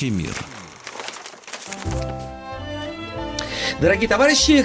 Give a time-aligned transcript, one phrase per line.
[0.00, 0.34] Окружающий мир.
[3.80, 4.64] Дорогие товарищи,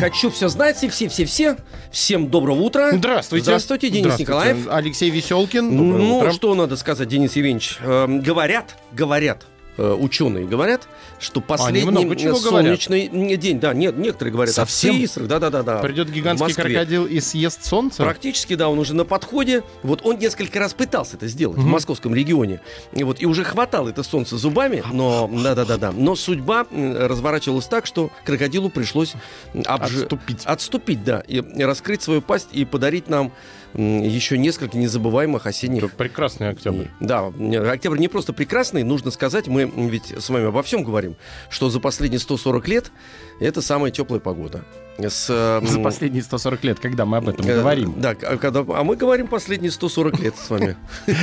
[0.00, 1.56] хочу все знать, и все-все-все.
[1.90, 2.92] Всем доброго утра.
[2.92, 3.44] Здравствуйте.
[3.44, 4.32] Здравствуйте, Денис Здравствуйте.
[4.32, 4.66] Николаев.
[4.70, 5.76] Алексей Веселкин.
[5.76, 6.32] Доброе Ну, утро.
[6.32, 7.78] что надо сказать, Денис Евгеньевич?
[7.82, 10.88] Эм, говорят, говорят, э, ученые говорят,
[11.18, 11.80] что последний
[12.24, 14.94] э, солнечный день, да, нет, некоторые говорят, Совсем?
[14.96, 15.78] о цифрах, да, да, да, да.
[15.78, 18.02] Придет в гигантский крокодил и съест солнце?
[18.02, 19.62] Практически, да, он уже на подходе.
[19.82, 21.70] Вот он несколько раз пытался это сделать в Мгм.
[21.70, 22.60] московском регионе.
[22.92, 25.92] И вот и уже хватал это солнце зубами, но да, да, да, да.
[25.92, 29.14] Но судьба разворачивалась так, что крокодилу пришлось
[29.54, 29.66] обж-
[30.02, 30.42] Отступить.
[30.44, 33.32] отступить, да, и раскрыть свою пасть и подарить нам
[33.74, 36.86] еще несколько незабываемых осенних Это прекрасный октябрь.
[37.00, 37.26] да,
[37.72, 41.16] октябрь не просто прекрасный, нужно сказать, мы ведь с вами обо всем говорим,
[41.50, 42.92] что за последние 140 лет
[43.40, 44.64] это самая теплая погода.
[44.96, 47.94] С, За последние 140 лет, когда мы об этом э, говорим.
[47.96, 50.76] Да, а, когда, а мы говорим последние 140 лет с вами.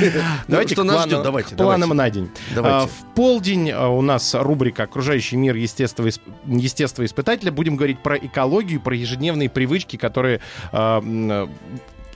[0.46, 1.22] Давайте Что нас ждет?
[1.22, 1.86] Давайте, давайте.
[1.86, 2.30] на день.
[2.54, 7.50] А, В полдень а, у нас рубрика «Окружающий мир естествоисп- естествоиспытателя».
[7.50, 10.40] Будем говорить про экологию, про ежедневные привычки, которые...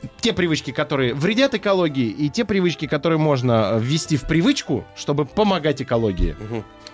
[0.07, 5.27] э, те привычки, которые вредят экологии, и те привычки, которые можно ввести в привычку, чтобы
[5.27, 6.37] помогать экологии.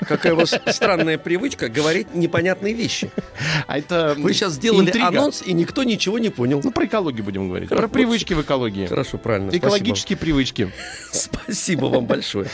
[0.01, 3.11] Какая у вас странная привычка говорить непонятные вещи.
[3.67, 5.09] А это Вы сейчас сделали интрига.
[5.09, 6.61] анонс, и никто ничего не понял.
[6.63, 7.69] Ну, про экологию будем говорить.
[7.69, 7.89] Хорошо.
[7.89, 8.87] Про привычки в экологии.
[8.87, 9.51] Хорошо, правильно.
[9.51, 9.67] спасибо.
[9.67, 10.73] Экологические привычки.
[11.13, 12.49] Спасибо вам большое.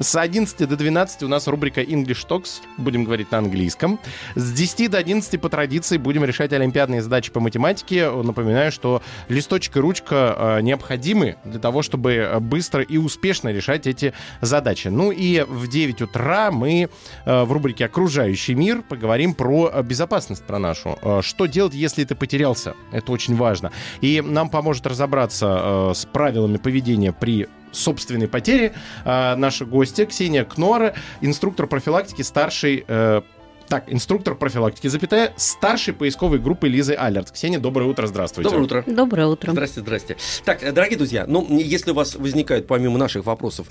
[0.00, 2.60] С 11 до 12 у нас рубрика English Talks.
[2.76, 3.98] Будем говорить на английском.
[4.34, 8.10] С 10 до 11 по традиции будем решать олимпиадные задачи по математике.
[8.10, 13.86] Напоминаю, что листочек и ручка э, необходимы для того, чтобы э, быстро и успешно решать
[13.86, 14.88] эти задачи.
[14.88, 16.88] Ну и в 9 утра мы
[17.24, 20.98] э, в рубрике «Окружающий мир» поговорим про безопасность, про нашу.
[21.22, 22.74] Что делать, если ты потерялся?
[22.92, 23.72] Это очень важно.
[24.00, 28.72] И нам поможет разобраться с правилами поведения при собственной потери
[29.04, 32.84] э, наша гостья Ксения Кнора, инструктор профилактики старшей...
[32.86, 33.22] э,
[33.68, 37.30] так, инструктор профилактики, запятая, старшей поисковой группы Лизы Алерт.
[37.30, 38.50] Ксения, доброе утро, здравствуйте.
[38.50, 38.84] Доброе утро.
[38.86, 39.52] Доброе утро.
[39.52, 40.16] Здрасте, здрасте.
[40.44, 43.68] Так, э, дорогие друзья, ну, если у вас возникают помимо наших вопросов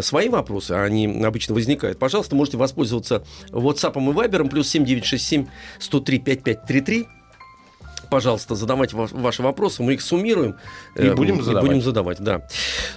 [0.00, 5.46] свои вопросы, а они обычно возникают, пожалуйста, можете воспользоваться WhatsApp и Viber, плюс 7967
[5.78, 7.17] 103 5533.
[8.10, 10.56] Пожалуйста, задавайте ва- ваши вопросы, мы их суммируем.
[10.96, 11.66] И э, будем задавать.
[11.68, 12.42] будем задавать, да.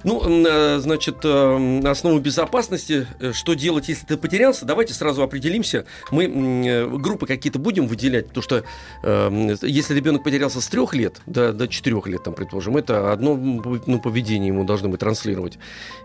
[0.03, 5.85] Ну, э, значит, э, основу безопасности, э, что делать, если ты потерялся, давайте сразу определимся.
[6.11, 8.63] Мы группы какие-то будем выделять, потому что
[9.03, 13.35] э, если ребенок потерялся с трех лет до, до четырех лет, там, предположим, это одно
[13.35, 15.57] ну, поведение ему должны мы транслировать.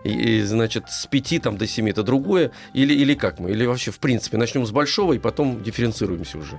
[0.04, 2.50] И, и, значит, с пяти там, до семи это другое.
[2.72, 3.50] Или, или как мы?
[3.50, 6.58] Или вообще, в принципе, начнем с большого и потом дифференцируемся уже.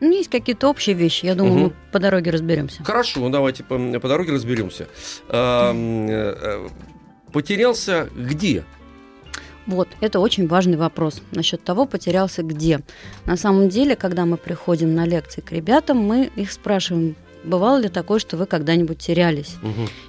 [0.00, 1.26] Ну, есть какие-то общие вещи.
[1.26, 1.62] Я думаю, Мгм.
[1.64, 2.82] мы по дороге разберемся.
[2.84, 4.86] Хорошо, ну, давайте по, по дороге разберемся.
[5.28, 6.68] Э, э,
[7.32, 8.64] Потерялся где?
[9.66, 12.80] Вот, это очень важный вопрос насчет того, потерялся где.
[13.26, 17.14] На самом деле, когда мы приходим на лекции к ребятам, мы их спрашиваем,
[17.44, 19.56] бывало ли такое, что вы когда-нибудь терялись?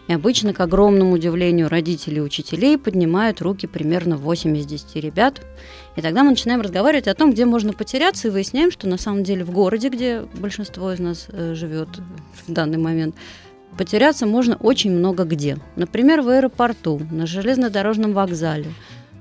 [0.08, 5.42] И обычно, к огромному удивлению родителей и учителей, поднимают руки примерно 8 из 10 ребят.
[5.96, 9.24] И тогда мы начинаем разговаривать о том, где можно потеряться, и выясняем, что на самом
[9.24, 11.90] деле в городе, где большинство из нас э, живет
[12.48, 13.16] в данный момент,
[13.78, 15.58] потеряться можно очень много где.
[15.76, 18.74] Например, в аэропорту, на железнодорожном вокзале,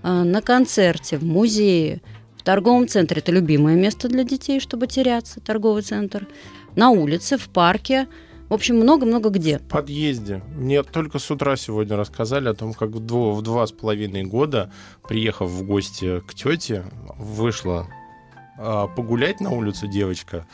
[0.03, 2.00] э, на концерте, в музее,
[2.41, 3.21] в торговом центре.
[3.21, 6.27] Это любимое место для детей, чтобы теряться, торговый центр.
[6.76, 8.08] На улице, в парке.
[8.48, 9.58] В общем, много-много где.
[9.58, 10.42] В подъезде.
[10.54, 14.72] Мне только с утра сегодня рассказали о том, как в, два с половиной года,
[15.09, 16.84] приехав в гости к тете,
[17.16, 17.86] вышла
[18.59, 20.47] а, погулять на улицу девочка,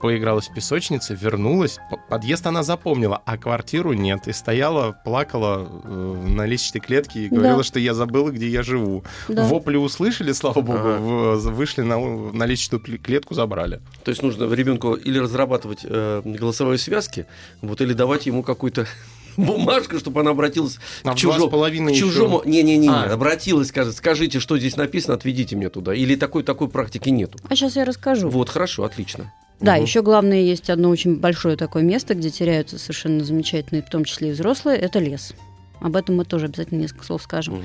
[0.00, 1.78] поигралась в песочнице, вернулась.
[2.08, 4.26] Подъезд она запомнила, а квартиру нет.
[4.28, 7.36] И стояла, плакала э, на лестничной клетке и Да.
[7.36, 9.04] говорила, что я забыла, где я живу.
[9.28, 9.44] Да.
[9.44, 10.98] Вопли услышали, слава богу, Ага.
[10.98, 13.80] в- вышли на, на лестничную кле- клетку, забрали.
[14.04, 17.26] То есть нужно ребенку или разрабатывать э, голосовые связки,
[17.62, 18.86] вот, или давать ему какую-то
[19.36, 21.48] бумажку, чтобы она обратилась А к чужому.
[21.48, 22.42] половиной К чужому.
[22.44, 23.12] Не-не-не, А.
[23.12, 25.94] обратилась, скажет, скажите, что здесь написано, отведите меня туда.
[25.94, 27.38] Или такой такой практики нету.
[27.48, 28.28] А сейчас я расскажу.
[28.28, 29.32] Вот, хорошо, отлично.
[29.60, 29.82] Да, Мгм.
[29.82, 34.30] еще главное, есть одно очень большое такое место, где теряются совершенно замечательные, в том числе
[34.30, 35.34] и взрослые, это лес.
[35.80, 37.60] Об этом мы тоже обязательно несколько слов скажем.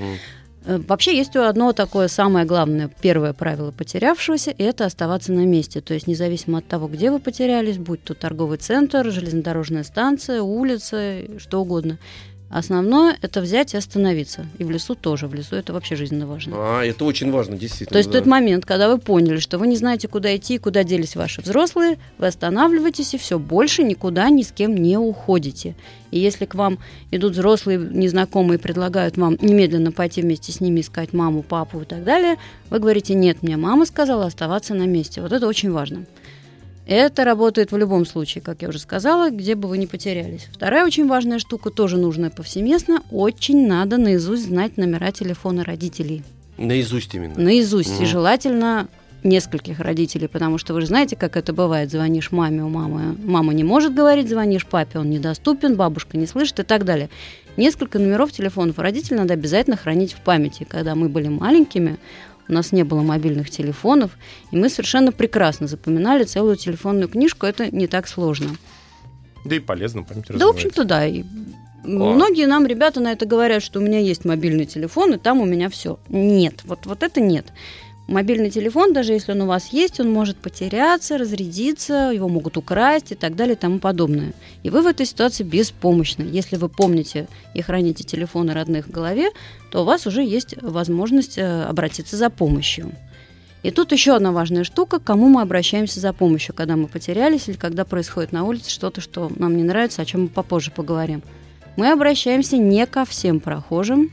[0.64, 5.80] Э, Вообще есть одно такое самое главное, первое правило потерявшегося, и это оставаться на месте.
[5.80, 11.20] То есть независимо от того, где вы потерялись, будь то торговый центр, железнодорожная станция, улица,
[11.38, 11.98] что угодно.
[12.48, 14.46] Основное– это взять и остановиться.
[14.58, 15.26] И в лесу тоже.
[15.26, 16.54] В лесу это вообще жизненно важно.
[16.56, 17.90] А, это очень важно, действительно.
[17.90, 18.18] То есть да.
[18.18, 21.98] тот момент, когда вы поняли, что вы не знаете, куда идти, куда делись ваши взрослые,
[22.18, 25.74] вы останавливаетесь и все, больше никуда ни с кем не уходите.
[26.12, 26.78] И если к вам
[27.10, 31.84] идут взрослые незнакомые и предлагают вам немедленно пойти вместе с ними искать маму, папу и
[31.84, 32.36] так далее,
[32.70, 35.20] вы говорите, нет, мне мама сказала оставаться на месте.
[35.20, 36.06] Вот это очень важно.
[36.86, 40.48] Это работает в любом случае, как я уже сказала, где бы вы ни потерялись.
[40.52, 46.22] Вторая очень важная штука, тоже нужная повсеместно, очень надо наизусть знать номера телефона родителей.
[46.58, 47.34] Наизусть именно.
[47.36, 47.94] Наизусть.
[47.96, 48.04] Мгм.
[48.04, 48.88] И желательно
[49.24, 51.90] нескольких родителей, потому что вы же знаете, как это бывает.
[51.90, 56.60] Звонишь маме, у мамы мама не может говорить, звонишь папе, он недоступен, бабушка не слышит
[56.60, 57.10] и так далее.
[57.56, 60.66] Несколько номеров телефонов родителей надо обязательно хранить в памяти.
[60.68, 61.98] Когда мы были маленькими,
[62.48, 64.12] у нас не было мобильных телефонов,
[64.50, 67.46] и мы совершенно прекрасно запоминали целую телефонную книжку.
[67.46, 68.50] Это не так сложно.
[69.44, 71.06] Да и полезно, память Да, в общем-то, да.
[71.06, 71.24] И
[71.84, 75.44] многие нам ребята на это говорят, что у меня есть мобильный телефон, и там у
[75.44, 75.98] меня все.
[76.08, 77.46] Нет, вот, вот это нет.
[78.06, 83.10] Мобильный телефон, даже если он у вас есть, он может потеряться, разрядиться, его могут украсть
[83.10, 84.32] и так далее и тому подобное.
[84.62, 86.22] И вы в этой ситуации беспомощны.
[86.22, 89.30] Если вы помните и храните телефоны родных в голове,
[89.72, 92.92] то у вас уже есть возможность э, обратиться за помощью.
[93.64, 97.48] И тут еще одна важная штука, к кому мы обращаемся за помощью, когда мы потерялись
[97.48, 101.24] или когда происходит на улице что-то, что нам не нравится, о чем мы попозже поговорим.
[101.76, 104.12] Мы обращаемся не ко всем прохожим,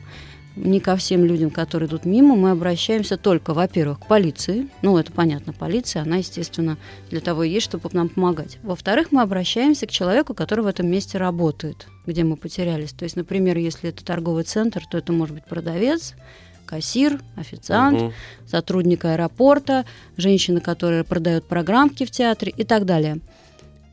[0.56, 4.68] не ко всем людям, которые идут мимо, мы обращаемся только, во-первых, к полиции.
[4.82, 6.78] Ну, это понятно, полиция, она, естественно,
[7.10, 8.60] для того и есть, чтобы нам помогать.
[8.64, 12.92] Во-вторых, мы обращаемся к человеку, который в этом месте работает, где мы потерялись.
[12.92, 16.14] То есть, например, если это торговый центр, то это может быть продавец,
[16.66, 18.14] кассир, официант, Мгм.
[18.48, 19.86] сотрудник аэропорта,
[20.18, 23.20] женщина, которая продает программки в театре и так далее.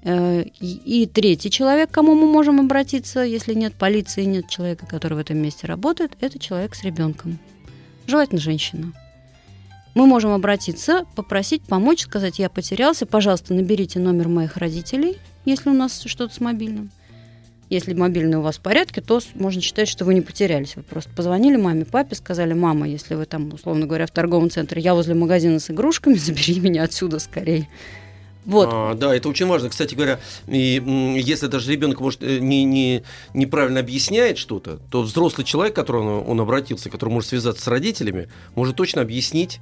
[0.02, 5.14] Э, И, третий человек, к кому мы можем обратиться, если нет полиции, нет человека, который
[5.14, 7.38] в этом месте работает, это человек с ребенком.
[8.06, 8.92] Желательно женщина.
[9.94, 15.74] Мы можем обратиться, попросить помочь, сказать, я потерялся, пожалуйста, наберите номер моих родителей, если у
[15.74, 16.90] нас что-то с мобильным.
[17.70, 20.74] Если мобильный у вас в порядке, то можно считать, что вы не потерялись.
[20.74, 24.82] Вы просто позвонили маме, папе, сказали, мама, если вы там, условно говоря, в торговом центре,
[24.82, 27.68] я возле магазина с игрушками, забери меня отсюда скорее.
[28.46, 28.68] Вот.
[28.72, 29.68] А, да, это очень важно.
[29.68, 30.82] Кстати говоря, и,
[31.22, 33.02] если даже ребенок может э, не, не,
[33.34, 38.28] неправильно объясняет что-то, то взрослый человек, к которому он обратился, который может связаться с родителями,
[38.54, 39.60] может точно объяснить,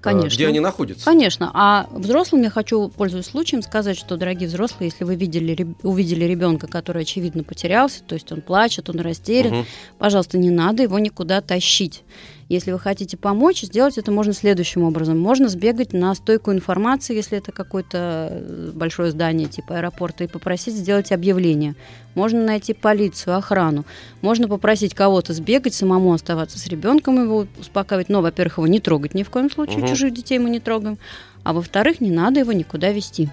[0.00, 0.34] а, Конечно.
[0.34, 1.04] где они находятся.
[1.04, 1.50] Конечно.
[1.52, 6.66] А взрослым я хочу, пользуясь случаем, сказать, что, дорогие взрослые, если вы видели, увидели ребенка,
[6.68, 9.66] который, очевидно, потерялся, то есть он плачет, он растерян, Мгм.
[9.98, 12.02] пожалуйста, не надо его никуда тащить.
[12.50, 15.16] Если вы хотите помочь, сделать это можно следующим образом.
[15.20, 20.74] Можно сбегать на стойку информации, если это какое-то э, большое здание типа аэропорта, и попросить
[20.74, 21.76] сделать объявление.
[22.16, 23.84] Можно найти полицию, охрану.
[24.20, 28.08] Можно попросить кого-то сбегать, самому оставаться с ребенком, его успокаивать.
[28.08, 29.86] Но, во-первых, его не трогать ни в коем случае, Мгм.
[29.86, 30.98] чужих детей мы не трогаем.
[31.44, 33.28] А во-вторых, не надо его никуда вести.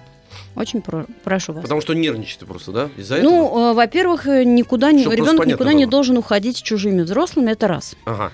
[0.54, 1.62] Очень про- прошу вас.
[1.62, 2.88] Потому что нервничает просто, да?
[2.96, 3.30] Из-за этого?
[3.32, 5.90] Ну, э, во-первых, э, никуда не, ребенок никуда не было.
[5.90, 7.96] должен уходить с чужими взрослыми, это раз.
[8.04, 8.30] Ага.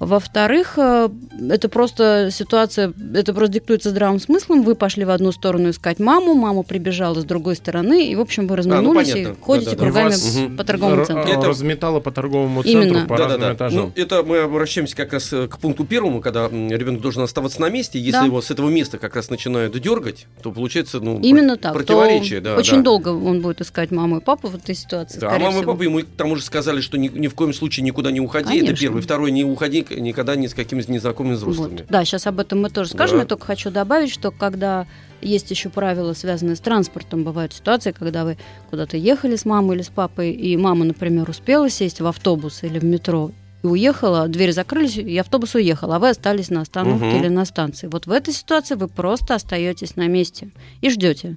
[0.00, 1.08] Во-вторых, э,
[1.50, 4.62] это просто ситуация, это просто диктуется здравым смыслом.
[4.62, 8.46] Вы пошли в одну сторону искать маму, мама прибежала с другой стороны, и, в общем,
[8.48, 9.36] вы разминулись и А, понятно.
[9.40, 9.84] ходите Да-да-да.
[9.86, 11.32] кругами Вас по торговому центру.
[11.32, 12.94] Это- разметало по торговому Именно.
[12.94, 13.54] центру, по разным Да-да-да.
[13.56, 13.80] этажам.
[13.96, 17.70] Ну, это мы обращаемся как раз э, к пункту первому, когда ребенок должен оставаться на
[17.70, 17.98] месте.
[17.98, 18.24] Если Да.
[18.24, 21.72] его с этого места как раз начинают дергать, то получается, ну, Именно так.
[21.72, 22.40] противоречие.
[22.40, 22.82] То да, очень да.
[22.82, 25.20] долго он будет искать маму и папу в этой ситуации.
[25.20, 25.72] Да, а мама и всего.
[25.72, 28.48] папа ему к тому же сказали, что ни, ни в коем случае никуда не уходи.
[28.48, 28.72] Конечно.
[28.72, 29.02] Это первый.
[29.02, 31.78] Второй, не уходи никогда ни с какими незнакомыми взрослыми.
[31.78, 31.86] Вот.
[31.88, 33.16] Да, сейчас об этом мы тоже скажем.
[33.18, 33.22] Да.
[33.22, 34.86] Я только хочу добавить, что когда
[35.20, 38.36] есть еще правила, связанные с транспортом, бывают ситуации, когда вы
[38.70, 42.78] куда-то ехали с мамой или с папой, и мама, например, успела сесть в автобус или
[42.78, 43.30] в метро
[43.62, 47.16] и уехала, двери закрылись, и автобус уехал, а вы остались на остановке Мгм.
[47.16, 47.86] или на станции.
[47.86, 50.50] Вот в этой ситуации вы просто остаетесь на месте
[50.82, 51.36] и ждете.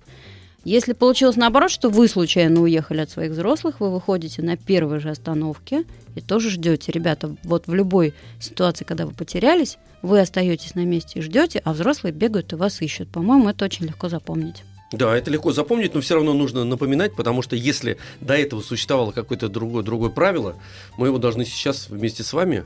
[0.63, 5.09] Если получилось наоборот, что вы случайно уехали от своих взрослых, вы выходите на первой же
[5.09, 5.85] остановке
[6.15, 6.91] и тоже ждете.
[6.91, 11.73] Ребята, вот в любой ситуации, когда вы потерялись, вы остаетесь на месте и ждете, а
[11.73, 13.09] взрослые бегают и вас ищут.
[13.09, 14.63] По-моему, это очень легко запомнить.
[14.91, 19.11] Да, это легко запомнить, но все равно нужно напоминать, потому что если до этого существовало
[19.11, 20.55] какое-то другое, другое правило,
[20.97, 22.63] мы его должны сейчас вместе с вами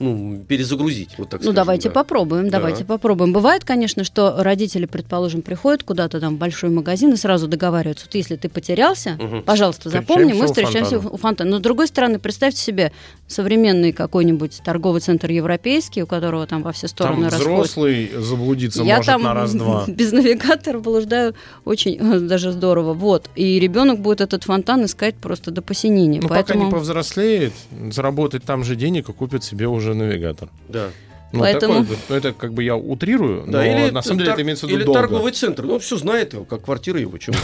[0.00, 1.10] ну, перезагрузить.
[1.18, 1.94] Вот так Ну, скажем, давайте да.
[1.94, 2.58] попробуем, Да.
[2.58, 3.32] давайте попробуем.
[3.32, 8.14] Бывает, конечно, что родители, предположим, приходят куда-то там в большой магазин и сразу договариваются, вот
[8.14, 9.42] если ты потерялся, Мгм.
[9.42, 11.14] пожалуйста, запомни, мы Встречаемся у фонтана.
[11.14, 11.50] у фонтана.
[11.50, 12.92] Но с другой стороны, представьте себе
[13.28, 17.46] современный какой-нибудь торговый центр европейский, у которого там во все стороны Там расходят.
[17.52, 19.84] взрослый заблудиться Я может там на раз-два.
[19.88, 22.94] без навигатора блуждаю очень э, даже здорово.
[22.94, 23.28] Вот.
[23.36, 26.20] И ребенок будет этот фонтан искать просто до посинения.
[26.20, 26.64] Ну, пока Поэтому...
[26.64, 27.52] не повзрослеет,
[27.90, 30.48] заработает там же денег и купит себе уже навигатор.
[30.68, 30.88] Да.
[31.32, 34.32] Ну, Поэтому- такое, ну, это как бы я утрирую, но Да, или на самом деле
[34.32, 35.00] это имеется в виду Или долго.
[35.00, 35.62] торговый центр.
[35.62, 37.16] Ну, все знает его, как квартира его.
[37.18, 37.34] Чем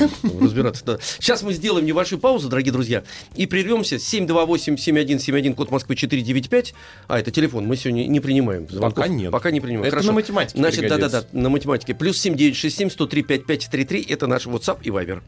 [0.41, 0.99] разбираться да.
[1.21, 3.05] Сейчас мы сделаем небольшую паузу, дорогие друзья,
[3.37, 3.95] и прервемся.
[4.01, 6.75] 728-7171, код Москвы 495.
[7.07, 7.67] А, это телефон.
[7.67, 8.95] Мы сегодня не принимаем звонков.
[8.97, 9.31] Пока нет.
[9.31, 9.85] Пока не принимаем.
[9.85, 10.09] Это Хорошо.
[10.09, 11.95] на математике Значит, да-да-да, на математике.
[11.95, 14.03] Плюс 7967 103 5533.
[14.09, 15.21] Это наш WhatsApp и Viber.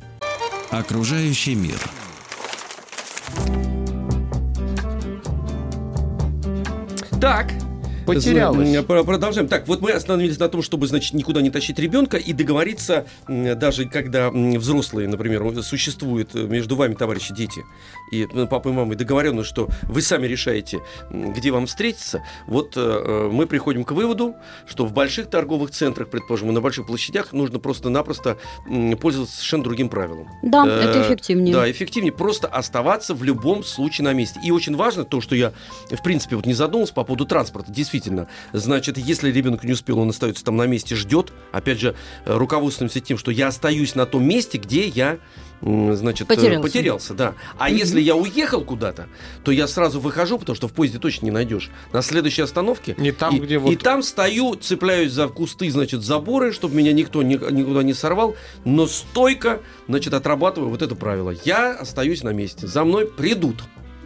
[0.71, 1.79] Окружающий мир.
[7.21, 7.68] Так.
[8.15, 8.85] Потерялась.
[8.85, 9.49] Продолжаем.
[9.49, 13.89] Так, вот мы остановились на том, чтобы, значит, никуда не тащить ребенка и договориться, даже
[13.89, 17.65] когда взрослые, например, существуют э, между вами, товарищи, дети,
[18.13, 22.23] и ну, папа и мама, договорено, что вы сами решаете, где вам встретиться.
[22.47, 24.37] Вот э, э, мы приходим к выводу,
[24.67, 28.39] что в больших торговых центрах, предположим, и на больших площадях нужно просто-напросто
[29.01, 30.29] пользоваться совершенно другим правилом.
[30.43, 31.55] Да, Э, это эффективнее.
[31.55, 34.41] Да, эффективнее просто оставаться в любом случае на месте.
[34.43, 35.53] И очень важно то, что я,
[35.91, 37.73] в принципе, вот не задумался по поводу транспорта.
[37.73, 37.98] Действительно,
[38.53, 41.33] значит, если ребенок не успел, он остается там на месте, ждет.
[41.53, 45.19] Опять же, э, руководствуемся тем, что я остаюсь на том месте, где я
[45.61, 46.63] значит, э, Потерялся.
[46.63, 47.35] потерялся, да.
[47.59, 49.09] А если я уехал куда-то,
[49.45, 51.71] то я сразу выхожу, потому что в поезде точно не найдешь.
[51.93, 53.79] На следующей остановке Не там, и, где и вот...
[53.83, 58.87] там стою, цепляюсь за кусты, значит, заборы, чтобы меня никто ни- никуда не сорвал, но
[58.87, 61.35] стойко, значит, отрабатываю вот это правило.
[61.45, 63.57] Я остаюсь на месте, за мной придут.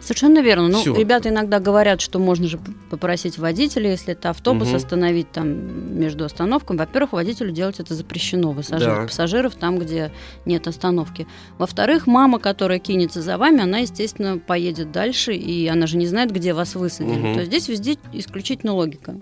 [0.03, 0.67] Совершенно верно.
[0.67, 0.93] Ну, Всё.
[0.95, 4.75] ребята иногда говорят, что можно же попросить водителя, если это автобус, Мгм.
[4.75, 6.77] остановить там между остановками.
[6.77, 9.07] Во-первых, водителю делать это запрещено, высаживать Да.
[9.07, 10.11] пассажиров там, где
[10.45, 11.25] нет остановки.
[11.57, 16.31] Во-вторых, мама, которая кинется за вами, она, естественно, поедет дальше, и она же не знает,
[16.31, 17.17] где вас высадили.
[17.19, 17.33] Мгм.
[17.35, 19.15] То есть здесь везде исключительно логика.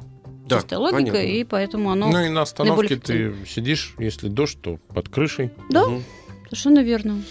[0.48, 1.18] Да, Чистая логика, понятно.
[1.20, 2.10] и поэтому оно...
[2.12, 5.52] Ну и на остановке ты сидишь, если дождь, то под крышей.
[5.70, 6.04] Да, Мгм.
[6.46, 7.22] совершенно верно.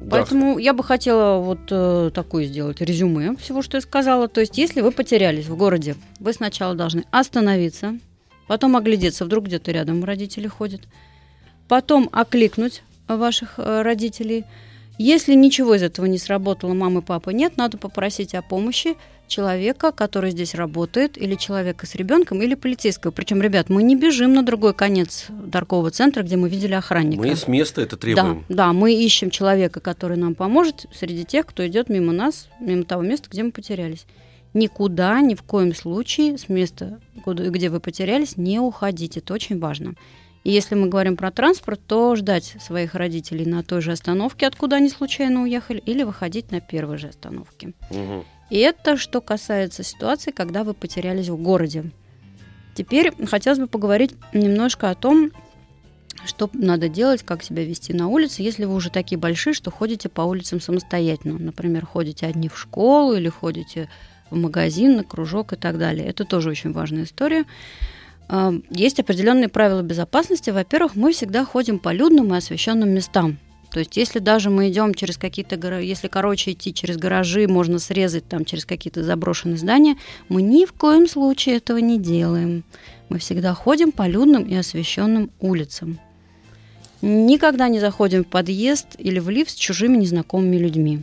[0.00, 0.16] Да.
[0.16, 4.28] Поэтому я бы хотела вот э, такое сделать резюме всего, что я сказала.
[4.28, 7.98] То есть, если вы потерялись в городе, вы сначала должны остановиться,
[8.46, 10.80] потом оглядеться, вдруг где-то рядом родители ходят,
[11.68, 14.44] потом окликнуть ваших э, родителей.
[15.02, 18.96] Если ничего из этого не сработало, мамы, папы нет, надо попросить о помощи
[19.28, 23.10] человека, который здесь работает, или человека с ребенком, или полицейского.
[23.10, 27.22] Причем, ребят, мы не бежим на другой конец торгового центра, где мы видели охранника.
[27.22, 28.44] Мы с места это требуем.
[28.50, 32.84] Да, да, мы ищем человека, который нам поможет среди тех, кто идет мимо нас, мимо
[32.84, 34.04] того места, где мы потерялись.
[34.52, 39.20] Никуда, ни в коем случае с места, где вы потерялись, не уходите.
[39.20, 39.94] Это очень важно.
[40.42, 44.76] И если мы говорим про транспорт, то ждать своих родителей на той же остановке, откуда
[44.76, 47.74] они случайно уехали, или выходить на первой же остановке.
[47.90, 48.24] Мгм.
[48.48, 51.90] И это что касается ситуации, когда вы потерялись в городе.
[52.74, 55.30] Теперь хотелось бы поговорить немножко о том,
[56.24, 60.08] что надо делать, как себя вести на улице, если вы уже такие большие, что ходите
[60.08, 61.38] по улицам самостоятельно.
[61.38, 63.88] Например, ходите одни в школу или ходите
[64.30, 66.06] в магазин, на кружок и так далее.
[66.06, 67.44] Это тоже очень важная история.
[68.32, 70.50] А, Есть определенные правила безопасности.
[70.50, 73.38] Во-первых, мы всегда ходим по людным и освещенным местам.
[73.72, 78.28] То есть, если даже мы идем через какие-то, если короче идти через гаражи, можно срезать
[78.28, 79.96] там через какие-то заброшенные здания,
[80.28, 82.62] мы ни в коем случае этого не делаем.
[83.08, 85.98] Мы всегда ходим по людным и освещенным улицам.
[87.02, 91.00] Никогда не заходим в подъезд или в лифт с чужими незнакомыми людьми.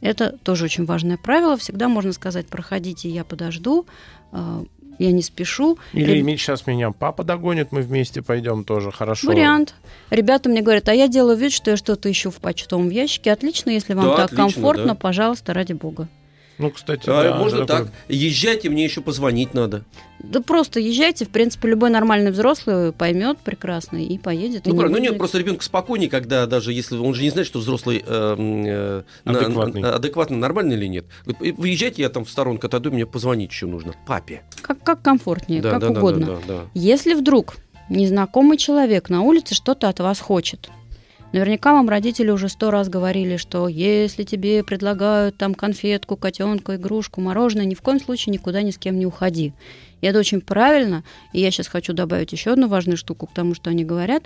[0.00, 1.58] Это тоже очень важное правило.
[1.58, 3.86] Всегда можно сказать, проходите, я подожду,
[4.32, 4.64] э,
[4.98, 5.78] я не спешу.
[5.92, 9.28] Или Реб- сейчас меня папа догонит, мы вместе пойдем тоже, хорошо.
[9.28, 9.74] Вариант.
[10.10, 13.32] Ребята мне говорят, а я делаю вид, что я что-то ищу в почтовом ящике.
[13.32, 14.94] Отлично, если вам Да, так отлично, комфортно, да.
[14.94, 16.08] пожалуйста, ради бога.
[16.58, 17.78] Ну, кстати, А, да, можно так.
[17.86, 19.84] такое- Езжайте, мне еще позвонить надо.
[20.20, 24.66] Да просто езжайте, в принципе, любой нормальный взрослый поймет прекрасно и поедет.
[24.66, 24.98] и Ну, не правильно.
[24.98, 28.34] Ну, нет, просто ребенку спокойнее, когда даже если он же не знает, что взрослый э,
[28.38, 29.80] м, э, на- Адекватный.
[29.82, 31.06] на- адекватно, нормальный или нет.
[31.26, 33.94] Говорит, Выезжайте, я там в сторонку отойду, мне позвонить еще нужно.
[34.06, 34.42] Папе.
[34.62, 36.26] Как, как комфортнее, Да, как да, да, угодно.
[36.26, 36.60] да, да, да.
[36.74, 37.56] Если вдруг
[37.90, 40.70] незнакомый человек на улице что-то от вас хочет,
[41.34, 47.20] наверняка вам родители уже сто раз говорили, что если тебе предлагают там конфетку, котенка, игрушку,
[47.20, 49.52] мороженое, ни в коем случае никуда ни с кем не уходи.
[50.00, 51.04] И это очень правильно.
[51.32, 54.24] И я сейчас хочу добавить еще одну важную штуку к тому, что они говорят.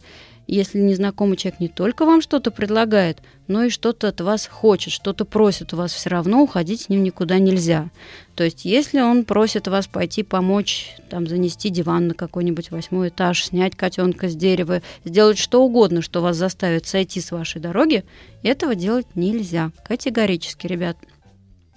[0.48, 5.26] если незнакомый человек не только вам что-то предлагает, но и что-то от вас хочет, что-то
[5.26, 7.90] просит у вас, все равно уходить с ним никуда нельзя.
[8.34, 13.44] То есть, если он просит вас пойти помочь, там, занести диван на какой-нибудь восьмой этаж,
[13.44, 18.04] снять котенка с дерева, сделать что угодно, что вас заставит сойти с вашей дороги,
[18.42, 19.70] этого делать нельзя.
[19.86, 20.96] Категорически, ребят.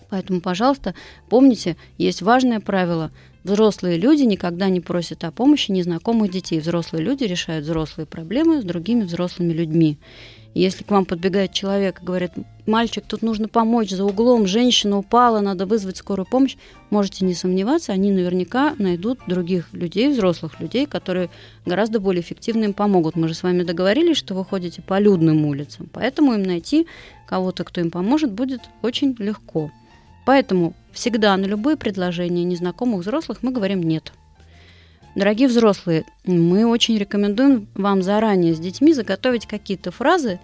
[0.09, 0.95] Поэтому, пожалуйста,
[1.29, 3.11] помните, есть важное правило.
[3.43, 6.59] Взрослые люди никогда не просят о помощи незнакомых детей.
[6.59, 9.97] Взрослые люди решают взрослые проблемы с другими взрослыми людьми.
[10.53, 12.31] Если к вам подбегает человек и говорит,
[12.67, 16.57] мальчик, тут нужно помочь за углом, женщина упала, надо вызвать скорую помощь,
[16.89, 21.29] можете не сомневаться, они наверняка найдут других людей, взрослых людей, которые
[21.65, 23.15] гораздо более эффективно им помогут.
[23.15, 26.85] Мы же с вами договорились, что вы ходите по людным улицам, поэтому им найти
[27.27, 29.71] кого-то, кто им поможет, будет очень легко.
[30.25, 34.13] Поэтому всегда на любые предложения незнакомых взрослых мы говорим «нет».
[35.13, 40.39] Дорогие взрослые, мы очень рекомендуем вам заранее с детьми заготовить какие-то фразы,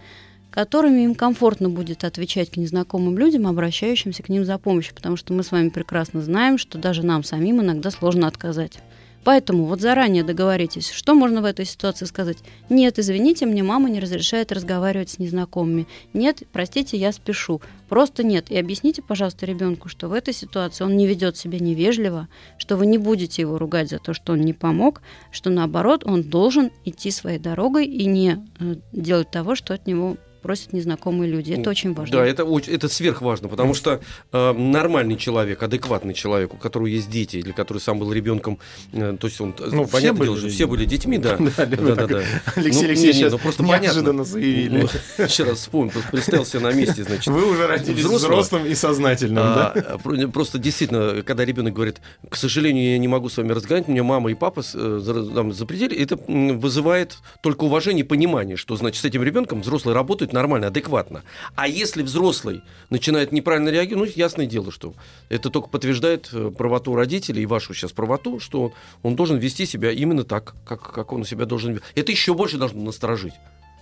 [0.52, 5.32] которыми им комфортно будет отвечать к незнакомым людям, обращающимся к ним за помощью, потому что
[5.32, 8.80] мы с вами прекрасно знаем, что даже нам самим иногда сложно отказать.
[9.28, 12.38] Поэтому вот заранее договоритесь, что можно в этой ситуации сказать.
[12.70, 15.86] Нет, извините, мне мама не разрешает разговаривать с незнакомыми.
[16.14, 17.60] Нет, простите, я спешу.
[17.90, 18.50] Просто нет.
[18.50, 22.86] И объясните, пожалуйста, ребенку, что в этой ситуации он не ведет себя невежливо, что вы
[22.86, 27.12] не будете его ругать за то, что он не помог, что наоборот, он должен идти
[27.12, 31.54] своей дорогой и не э, делать того, что от него просят незнакомые люди.
[31.54, 32.18] Это очень важно.
[32.20, 34.00] Да, это, очень, это сверхважно, потому что
[34.32, 38.60] э, нормальный человек, адекватный человек, у которого есть дети, или который сам был ребенком,
[38.94, 41.38] э, то есть он, ну, понятное все дело, были, что все были детьми, да.
[41.58, 42.22] Да, да, да, да.
[42.56, 44.24] Алексей Ну, Алексеевич не, не, сейчас ну, просто неожиданно понятно.
[44.26, 44.88] заявили.
[45.18, 47.28] Ну, Еще раз вспомнил, просто представил себя на месте, значит.
[47.28, 48.32] Вы уже родились Взрослого.
[48.34, 49.72] взрослым и сознательным, да?
[49.76, 51.98] А, про- Просто действительно, когда ребенок говорит,
[52.30, 55.96] к сожалению, я не могу с вами разговаривать, мне мама и папа э, за- запретили,
[55.98, 56.18] это
[56.58, 61.24] вызывает только уважение и понимание, что значит с этим ребенком взрослый работает нормально, адекватно.
[61.56, 64.94] А если взрослый начинает неправильно реагировать, ну, ясное дело, что
[65.30, 69.92] это только подтверждает э, правоту родителей и вашу сейчас правоту, что он должен вести себя
[69.92, 71.86] именно так, как, как он себя должен вести.
[71.96, 73.34] Это еще больше должно насторожить.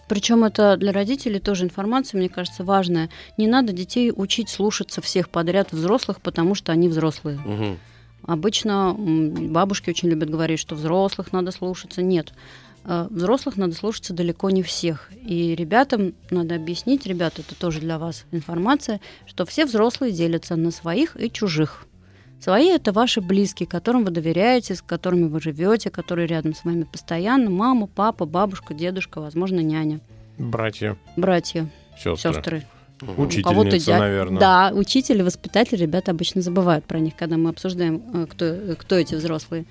[0.07, 3.09] Причем это для родителей тоже информация, мне кажется, важная.
[3.37, 7.39] Не надо детей учить слушаться всех подряд взрослых, потому что они взрослые.
[7.39, 7.79] Мгм.
[8.25, 12.01] Обычно бабушки очень любят говорить, что взрослых надо слушаться.
[12.01, 12.33] Нет.
[12.85, 15.11] Э, Взрослых надо слушаться далеко не всех.
[15.21, 20.71] И ребятам надо объяснить, ребята, это тоже для вас информация, что все взрослые делятся на
[20.71, 21.85] своих и чужих.
[22.39, 26.83] Свои это ваши близкие, которым вы доверяете, с которыми вы живете, которые рядом с вами
[26.83, 27.49] постоянно.
[27.49, 29.99] Мама, папа, бабушка, дедушка, возможно, няня,
[30.37, 32.63] Братья, братья, сестры, сестры.
[33.17, 34.39] Учительница, дя- наверное.
[34.39, 38.75] Да, учитель и воспитатель, ребята обычно забывают про них, когда мы обсуждаем, э, кто, э,
[38.77, 39.65] кто эти взрослые.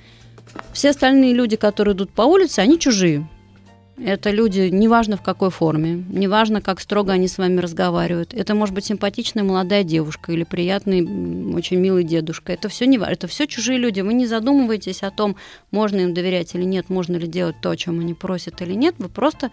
[0.73, 3.27] Все остальные люди, которые идут по улице, они чужие.
[3.97, 8.35] Это люди, неважно в какой форме, неважно, как строго они с вами разговаривают.
[8.35, 11.03] Это может быть симпатичная молодая девушка или приятный,
[11.55, 12.53] очень милый дедушка.
[12.53, 12.97] Это все не.
[12.97, 14.01] Это все чужие люди.
[14.01, 15.37] Вы не задумываетесь о том,
[15.71, 18.97] можно им доверять или нет, можно ли делать то, о чем они просят или нет.
[18.99, 19.53] Вы просто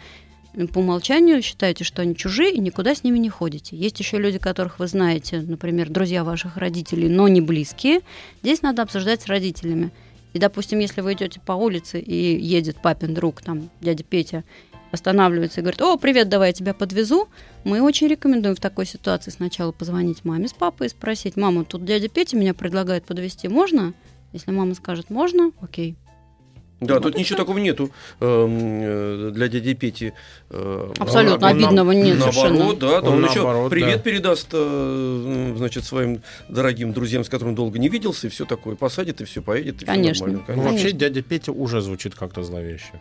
[0.55, 3.77] э, по умолчанию считаете, что они чужие и никуда с ними не ходите.
[3.77, 8.01] Есть еще люди, которых вы знаете, например, друзья ваших родителей, но не близкие.
[8.41, 9.91] Здесь надо обсуждать с родителями.
[10.33, 14.43] И, допустим, если вы идете по улице и едет папин друг, там, дядя Петя,
[14.91, 17.27] останавливается и говорит, о, привет, давай я тебя подвезу,
[17.63, 21.85] мы очень рекомендуем в такой ситуации сначала позвонить маме с папой и спросить, мама, тут
[21.85, 23.93] дядя Петя меня предлагает подвезти, можно?
[24.33, 25.95] Если мама скажет, можно, окей.
[26.81, 30.13] Да, Вот тут ничего такого нету эм, э, для дяди Пети.
[30.49, 32.73] э, Абсолютно он нам- обидного нет Наоборот, совершенно.
[32.73, 34.01] да, да, Он он, еще наоборот, привет да.
[34.01, 39.21] передаст, э, значит, своим дорогим друзьям, с которыми долго не виделся, и все такое, посадит,
[39.21, 40.25] и все поедет, и Конечно.
[40.25, 40.43] нормально.
[40.47, 40.71] Ну, конечно.
[40.71, 42.99] вообще, дядя Петя уже звучит как-то зловеще.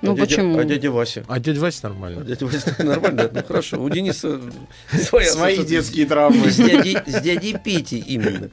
[0.00, 0.58] Ну а дядя- почему?
[0.58, 1.24] а дядя Вася?
[1.28, 2.24] А дядя Вася А нормально.
[2.24, 3.82] дядя Вася нормально, ну хорошо.
[3.82, 4.40] У Дениса
[4.92, 6.50] своя Свои детские травмы.
[6.50, 8.48] С дядей, с дядей Петей именно.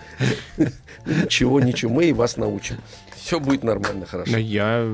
[1.06, 2.78] Ничего, ничего, мы и вас научим.
[3.24, 4.38] Все будет нормально, Но хорошо.
[4.38, 4.86] я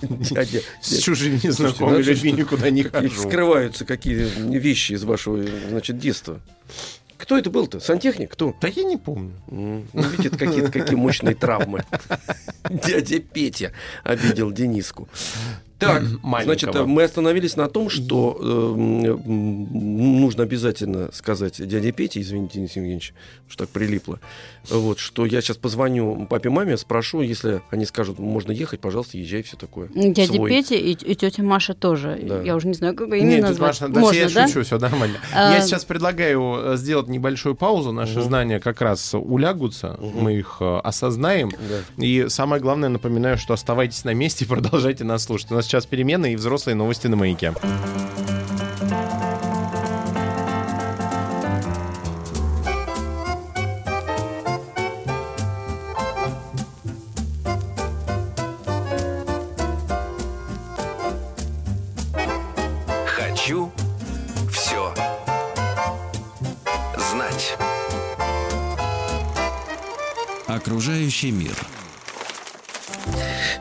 [0.00, 3.08] Дядя, с чужими незнакомыми людьми никуда не хожу.
[3.10, 4.14] вскрываются какие
[4.58, 6.40] вещи из вашего, значит, детства.
[7.16, 7.80] Кто это был-то?
[7.80, 8.32] Сантехник?
[8.32, 8.56] Кто?
[8.62, 9.32] Да я не помню.
[9.50, 11.84] Ну, видите, какие-то какие мощные травмы.
[12.70, 13.72] Дядя Петя
[14.04, 15.06] обидел Дениску.
[15.80, 16.42] Так, Маленького.
[16.44, 18.74] значит, э, мы остановились на том, что э,
[19.26, 23.14] нужно обязательно сказать дяде Пете, извините, Денис Евгеньевич,
[23.48, 24.20] что так прилипло,
[24.68, 29.56] вот, что я сейчас позвоню папе-маме, спрошу, если они скажут, можно ехать, пожалуйста, езжай, все
[29.56, 29.88] такое.
[29.94, 30.50] Дядя Свой.
[30.50, 32.18] Петя и, и тетя Маша тоже.
[32.22, 32.42] Да.
[32.42, 33.80] Я уже не знаю, как имя Нет, назвать.
[33.80, 34.46] Маша, да, Можно, я да?
[34.46, 35.16] шучу, все нормально.
[35.34, 37.92] А, Я сейчас предлагаю э, сделать небольшую паузу.
[37.92, 38.22] Наши Мгм.
[38.22, 40.18] знания как раз улягутся, Мгм.
[40.22, 41.50] мы их э, осознаем.
[41.50, 42.04] Да.
[42.04, 45.50] И самое главное, напоминаю, что оставайтесь на месте и продолжайте нас слушать.
[45.50, 47.54] У нас сейчас перемены и взрослые новости на маяке.
[63.06, 63.70] Хочу
[64.50, 64.92] все
[66.96, 67.56] знать.
[70.48, 71.54] Окружающий мир.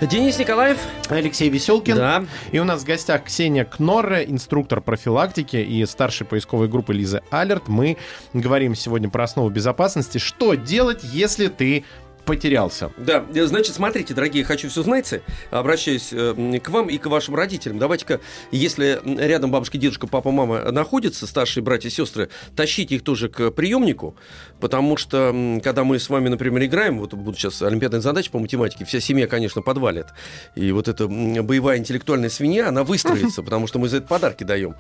[0.01, 0.77] Денис Николаев.
[1.09, 1.95] Алексей Веселкин.
[1.95, 2.25] Да.
[2.51, 7.67] И у нас в гостях Ксения Кнорре, инструктор профилактики и старшей поисковой группы Лизы Алерт.
[7.67, 7.97] Мы
[8.31, 10.17] говорим сегодня про основу безопасности.
[10.17, 11.83] Что делать, если ты
[12.25, 12.91] потерялся?
[12.97, 17.35] Да, э, значит, смотрите, дорогие «Хочу все знайцы», обращаюсь э, к вам и к вашим
[17.35, 17.79] родителям.
[17.79, 18.19] Давайте-ка,
[18.51, 23.51] если рядом бабушка, дедушка, папа, мама находятся, старшие братья и сестры, тащите их тоже к
[23.51, 24.15] приемнику,
[24.59, 28.85] потому что, когда мы с вами, например, играем, вот будут сейчас олимпиадные задачи по математике,
[28.85, 30.07] вся семья, конечно, подвалит.
[30.55, 34.75] И вот эта боевая интеллектуальная свинья, она выстроится, потому что мы за это подарки даем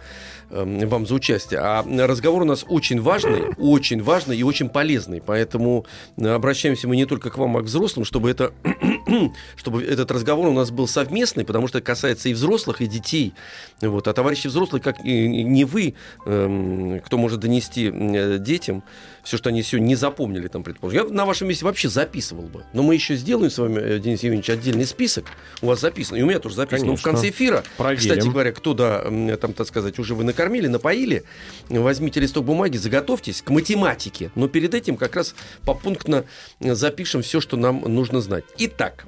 [0.49, 1.59] э, вам за участие.
[1.59, 5.85] А разговор у нас очень важный, очень важный и очень полезный, поэтому
[6.17, 8.53] э, обращаемся мы не только к вам, а к взрослым, чтобы это
[9.55, 13.33] чтобы этот разговор у нас был совместный, потому что это касается и взрослых, и детей.
[13.81, 14.07] Вот.
[14.07, 18.83] А товарищи взрослые, как и не вы, эм, кто может донести э, детям
[19.23, 21.07] все, что они сегодня не запомнили, там, предположим.
[21.07, 22.63] Я на вашем месте вообще записывал бы.
[22.73, 25.25] Но мы еще сделаем с вами, э, Денис Евгеньевич, отдельный список.
[25.61, 26.91] У вас записано, и у меня тоже записано.
[26.91, 27.11] Но в Конечно.
[27.11, 27.99] конце эфира, Проверим.
[27.99, 29.01] кстати говоря, кто, да,
[29.37, 31.23] там, так сказать, уже вы накормили, напоили,
[31.69, 34.31] возьмите листок бумаги, заготовьтесь к математике.
[34.35, 36.25] Но перед этим как раз попунктно
[36.59, 38.43] запишем все, что нам нужно знать.
[38.57, 39.05] Итак,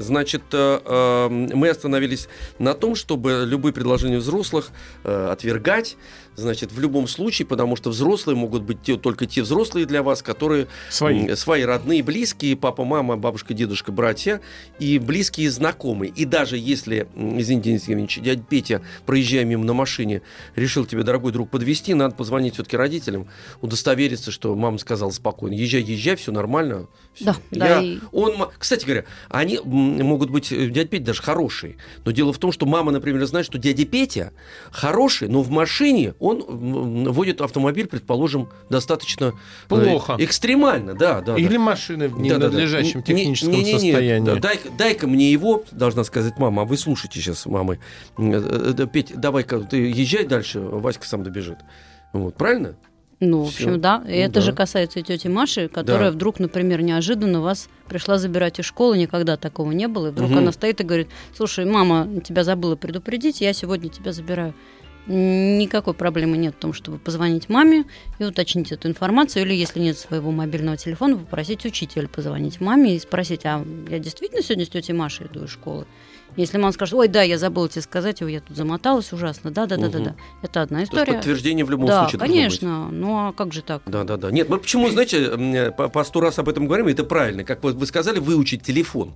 [0.00, 4.70] Значит, э, э, мы остановились на том, чтобы любые предложения взрослых
[5.04, 5.98] э, отвергать,
[6.40, 10.22] значит, в любом случае, потому что взрослые могут быть те- только те взрослые для вас,
[10.22, 11.34] которые Свои.
[11.36, 14.40] свои родные, близкие, папа, мама, бабушка, дедушка, братья
[14.78, 16.12] и близкие знакомые.
[16.16, 20.22] И даже если, извините, Денис Евгеньевич, дядя Петя, проезжая мимо на машине,
[20.56, 23.28] решил тебе, дорогой друг, подвести, надо позвонить все-таки родителям,
[23.60, 26.88] удостовериться, что мама сказала спокойно, езжай, езжай, все нормально.
[27.14, 27.24] всё.
[27.26, 31.76] Да, да, Я- и- он, кстати говоря, они могут быть, э, дядя Петя даже хорошие,
[32.04, 34.32] но дело в том, что мама, например, знает, что дядя Петя
[34.70, 39.32] хороший, но в машине он м, водит автомобиль, предположим, достаточно э,
[39.68, 40.16] Плохо.
[40.18, 41.32] экстремально, да, да.
[41.34, 41.36] да.
[41.38, 44.26] Или машины в ненадлежащем Не- техническом не-не-не, состоянии.
[44.26, 47.78] да, дай- дай-ка мне его, должна сказать мама, а вы слушайте сейчас мамы.
[48.18, 51.58] Э, э, да, Петь, давай-ка ты езжай дальше, Васька сам добежит.
[52.12, 52.74] Вот, правильно?
[53.22, 53.66] Ну, в Всё.
[53.66, 54.02] общем, да.
[54.08, 54.40] И Ну это да.
[54.40, 56.12] же касается и тети Маши, которая Да.
[56.12, 60.06] вдруг, например, неожиданно вас пришла забирать из школы, никогда такого не было.
[60.06, 60.38] И вдруг Мгм.
[60.38, 64.54] она стоит и говорит, слушай, мама тебя забыла предупредить, я сегодня тебя забираю.
[65.06, 67.84] Никакой проблемы нет в том, чтобы позвонить маме
[68.18, 73.00] и уточнить эту информацию, или если нет своего мобильного телефона, попросить учителя позвонить маме и
[73.00, 75.86] спросить, а я действительно сегодня с тетей Машей иду из школы?
[76.36, 80.10] Если мама скажет, ой, да, я забыла тебе сказать, ой, я тут замоталась ужасно, да-да-да-да-да.
[80.10, 80.20] Мгм.
[80.42, 81.14] Это одна То есть история.
[81.14, 82.44] подтверждение в любом да, случае должно быть.
[82.44, 82.88] конечно.
[82.90, 83.82] Ну а как же так?
[83.86, 84.30] Да, да, да.
[84.30, 87.42] Нет, мы почему, знаете, по, сто раз об этом говорим, и это правильно.
[87.42, 89.12] Как вы сказали, выучить телефон,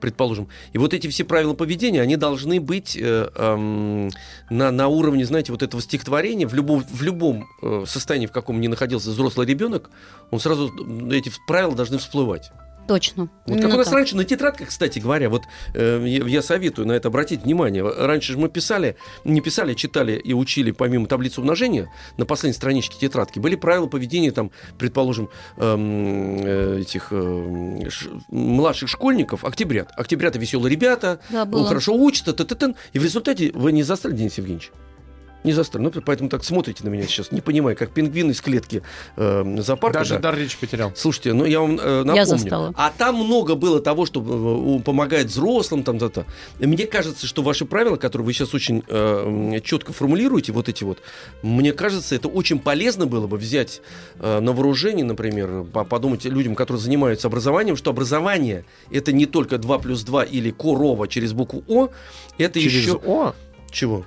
[0.00, 0.48] предположим.
[0.72, 4.10] И вот эти все правила поведения, они должны быть э, эм,
[4.48, 6.46] на, на уровне, знаете, вот этого стихотворения.
[6.46, 9.90] В любом, в любом э, состоянии, в каком ни находился взрослый ребенок,
[10.30, 10.70] он сразу,
[11.10, 12.50] эти правила должны всплывать.
[12.88, 13.30] Точно.
[13.46, 13.94] Вот как у нас так.
[13.94, 17.88] раньше на тетрадках, кстати говоря, вот э, я, советую на это обратить внимание.
[17.88, 22.56] Раньше же мы писали, не писали, а читали и учили помимо таблицы умножения на последней
[22.56, 29.44] страничке тетрадки были правила поведения там, предположим, эм, э, этих э, ш- младших школьников.
[29.44, 31.66] Октябрят, октябрята веселые ребята, Да, он было.
[31.66, 34.72] хорошо учится, т -т -т и в результате вы не застали Денис Евгеньевич.
[35.42, 35.82] Не застали.
[35.82, 38.82] Ну, поэтому так смотрите на меня сейчас, не понимаю, как пингвин из клетки
[39.16, 40.00] э, зоопарка.
[40.00, 40.20] Даже да.
[40.20, 40.92] дар речи потерял.
[40.94, 42.26] Слушайте, ну я вам э, напомню.
[42.26, 42.74] застала.
[42.76, 46.26] А там много было того, что э, помогает взрослым, там, то, то.
[46.58, 50.98] Мне кажется, что ваши правила, которые вы сейчас очень э, четко формулируете, вот эти вот,
[51.42, 53.80] мне кажется, это очень полезно было бы взять
[54.18, 59.56] э, на вооружение, например, по- подумать людям, которые занимаются образованием, что образование это не только
[59.56, 61.88] 2 плюс 2 или корова через букву О,
[62.38, 63.00] это Через еще...
[63.06, 63.34] О?
[63.70, 64.04] Чего?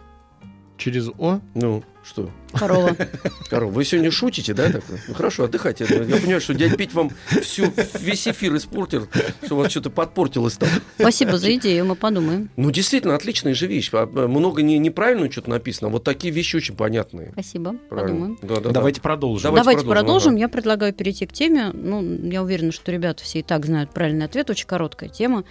[0.78, 1.40] Через О?
[1.54, 2.30] Ну, что?
[2.54, 2.96] Корова.
[3.50, 4.72] Корова, вы сегодня шутите, да?
[4.72, 4.84] Так?
[5.08, 5.86] Ну хорошо, отдыхайте.
[5.90, 9.08] Я понимаю, что дядя Петь вам всю, весь эфир испортил,
[9.46, 10.70] что у вас что-то подпортилось там.
[11.00, 12.50] Спасибо за идею, мы подумаем.
[12.58, 13.90] Ну, действительно, отличная же вещь.
[13.94, 17.32] А, а, Много не, неправильно что-то написано, а вот такие вещи очень понятные.
[17.34, 18.14] Спасибо, Правильно.
[18.14, 18.40] подумаем.
[18.42, 18.70] Да, да, да.
[18.72, 19.44] Давайте продолжим.
[19.44, 20.32] Давайте Давайте, продолжим, продолжим.
[20.34, 20.40] ага.
[20.40, 21.72] Я предлагаю перейти к теме.
[21.72, 24.50] Ну, я уверена, что ребята все и так знают правильный ответ.
[24.50, 25.46] Очень короткая тема.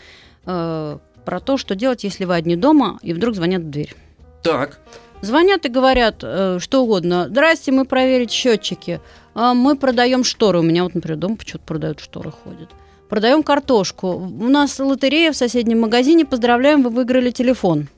[0.44, 3.94] Э, про то, что делать, если вы одни дома, и вдруг звонят в дверь.
[4.42, 4.80] Так,
[5.22, 7.26] Звонят и говорят э, что угодно.
[7.28, 9.00] Здрасте, мы проверить счетчики.
[9.34, 10.58] А, мы продаем шторы.
[10.58, 12.70] У меня вот, например, дома почему-то продают шторы, ходят.
[13.08, 14.08] Продаем картошку.
[14.08, 16.24] У нас лотерея в соседнем магазине.
[16.24, 17.88] Поздравляем, вы выиграли телефон.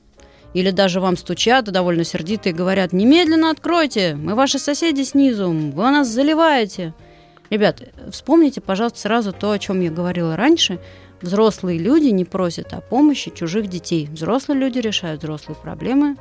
[0.53, 5.91] Или даже вам стучат довольно сердито и говорят, немедленно откройте, мы ваши соседи снизу, вы
[5.91, 6.93] нас заливаете.
[7.49, 10.79] Ребят, вспомните, пожалуйста, сразу то, о чем я говорила раньше.
[11.21, 14.07] Взрослые люди не просят о помощи чужих детей.
[14.09, 16.15] Взрослые люди решают взрослые проблемы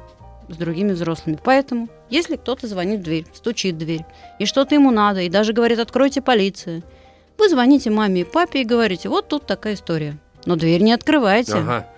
[0.49, 1.39] с другими взрослыми.
[1.43, 4.05] Поэтому, если кто-то звонит в дверь, стучит в дверь,
[4.39, 6.83] и что-то ему надо, и даже говорит, откройте полицию,
[7.39, 10.19] вы звоните маме и папе и говорите, вот тут такая история.
[10.47, 11.55] Но дверь не открывайте.
[11.55, 11.89] Ага.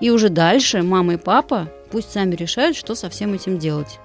[0.00, 3.98] И уже дальше мама и папа пусть сами решают, что со всем этим делать.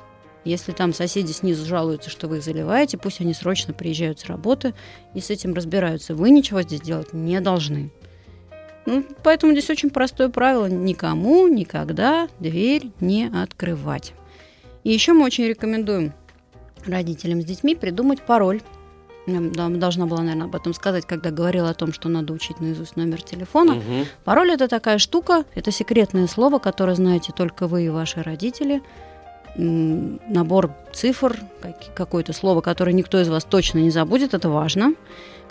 [0.43, 4.73] Если там соседи снизу жалуются, что вы их заливаете, пусть они срочно приезжают с работы
[5.13, 6.15] и с этим разбираются.
[6.15, 7.91] Вы ничего здесь делать не должны.
[8.85, 10.65] Ну, поэтому здесь очень простое правило.
[10.65, 14.13] Никому никогда дверь не открывать.
[14.83, 16.13] И еще мы очень рекомендуем
[16.85, 18.61] родителям с детьми придумать пароль.
[19.27, 19.39] Я
[19.69, 23.21] должна была, наверное, об этом сказать, когда говорила о том, что надо учить наизусть номер
[23.21, 23.75] телефона.
[23.75, 24.05] Мгм.
[24.23, 28.81] Пароль это такая штука, это секретное слово, которое знаете только вы и ваши родители.
[29.55, 31.37] Набор цифр,
[31.93, 34.95] какое-то слово, которое никто из вас точно не забудет, это важно.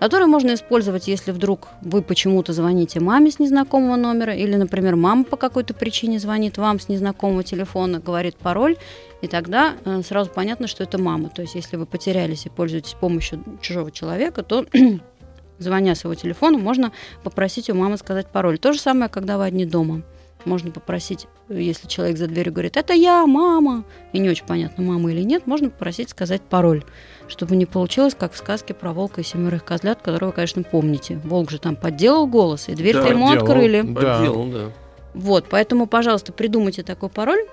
[0.01, 5.25] Которое можно использовать, если вдруг вы почему-то звоните маме с незнакомого номера, или, например, мама
[5.25, 8.79] по какой-то причине звонит вам с незнакомого телефона, говорит пароль,
[9.21, 11.29] и тогда э, сразу понятно, что это мама.
[11.29, 14.65] То есть, если вы потерялись и пользуетесь помощью чужого человека, то
[15.59, 18.59] звоня с его телефона, можно попросить у мамы сказать пароль.
[18.59, 20.01] То же самое, когда вы одни дома.
[20.47, 23.85] Можно попросить, если человек за дверью говорит, это я, мама,
[24.15, 26.83] и не очень понятно, мама или нет, можно попросить сказать пароль,
[27.31, 31.21] чтобы не получилось, как в сказке про волка и семерых козлят, которую вы, конечно, помните.
[31.25, 33.45] Волк же там подделал голос, и дверь-то Да, ему подделал.
[33.47, 33.81] открыли.
[33.83, 34.17] Да.
[34.19, 34.73] Подделал, да.
[35.15, 37.47] Вот, поэтому, пожалуйста, придумайте такой пароль,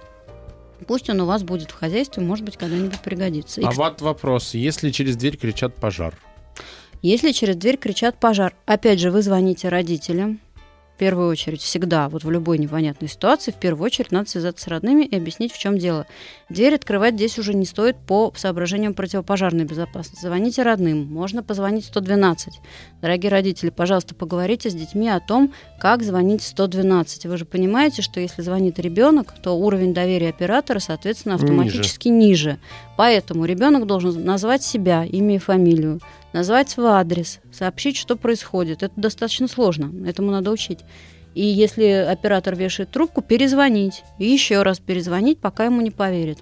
[0.88, 3.62] пусть он у вас будет в хозяйстве, может быть, когда-нибудь пригодится.
[3.62, 4.54] И, А вот вопрос.
[4.54, 6.14] Если через дверь кричат пожар?
[7.02, 10.40] Если через дверь кричат пожар, опять же, вы звоните родителям.
[10.98, 14.68] В первую очередь, всегда, вот в любой непонятной ситуации, в первую очередь надо связаться с
[14.68, 16.08] родными и объяснить, в чем дело.
[16.50, 20.26] Дверь открывать здесь уже не стоит по соображениям противопожарной безопасности.
[20.26, 22.60] Звоните родным, можно позвонить 112.
[23.00, 27.28] Дорогие родители, пожалуйста, поговорите с детьми о том, как звонить 112.
[27.28, 32.58] Вы же понимаете, что если звонит ребенок, то уровень доверия оператора, соответственно, автоматически ниже.
[32.98, 36.02] Поэтому ребенок должен назвать себя, имя и фамилию,
[36.34, 38.84] назвать свой адрес, сообщить, что происходит.
[38.84, 40.80] Это достаточно сложно, этому надо учить.
[41.34, 44.04] И если оператор вешает трубку, перезвонить.
[44.18, 46.40] И еще раз перезвонить, пока ему не поверит.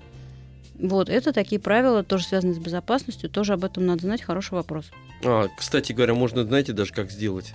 [0.79, 4.91] Вот, это такие правила, тоже связанные с безопасностью, тоже об этом надо знать, хороший вопрос.
[5.23, 7.53] А, кстати говоря, можно, знаете, даже как сделать,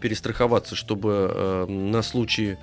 [0.00, 2.56] перестраховаться, чтобы э, на случай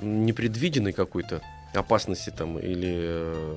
[0.00, 1.42] непредвиденной какой-то
[1.74, 3.56] опасности там или э,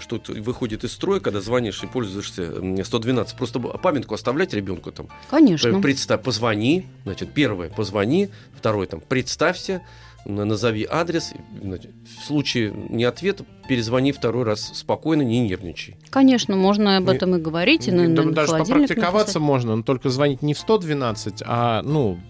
[0.00, 5.08] что-то выходит из строя, когда звонишь и пользуешься м, 112, просто памятку оставлять ребенку там.
[5.30, 5.80] Конечно.
[5.80, 9.82] Представь, позвони, значит, первое, позвони, второе, там, представься,
[10.26, 15.96] на- назови адрес, в случае не ответа, перезвони второй раз спокойно, не нервничай.
[16.10, 19.42] Конечно, можно об этом и говорить, и Да, на даже попрактиковаться написать.
[19.42, 22.20] можно, но только звонить не в 112, а, ну,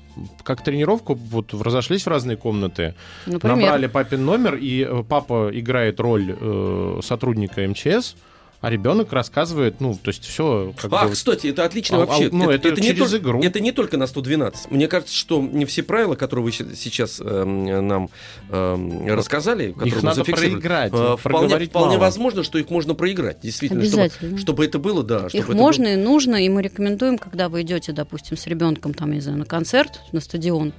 [0.42, 2.94] как тренировку, вот разошлись в разные комнаты,
[3.26, 3.56] Например.
[3.56, 8.16] набрали папин номер, и э, папа играет роль э, сотрудника МЧС,
[8.60, 11.12] а ребенок рассказывает, ну, то есть все как а, бы...
[11.12, 12.26] кстати, это отлично А, вообще.
[12.26, 13.42] а, ну, это не через только, игру.
[13.42, 14.70] Это не только на 112.
[14.70, 18.10] Мне кажется, что не все правила, которые вы сейчас эм, нам
[18.50, 21.98] эм, рассказали, которые Их надо проиграть, э, вполне, вполне мало.
[21.98, 23.40] возможно, что их можно проиграть.
[23.40, 24.38] Действительно, чтобы, Обязательно.
[24.38, 25.30] чтобы это было, да.
[25.30, 28.92] Чтобы Их это можно и нужно, и мы рекомендуем, когда вы идете, допустим, с ребенком,
[28.92, 30.74] там, не знаю, на концерт, на стадион,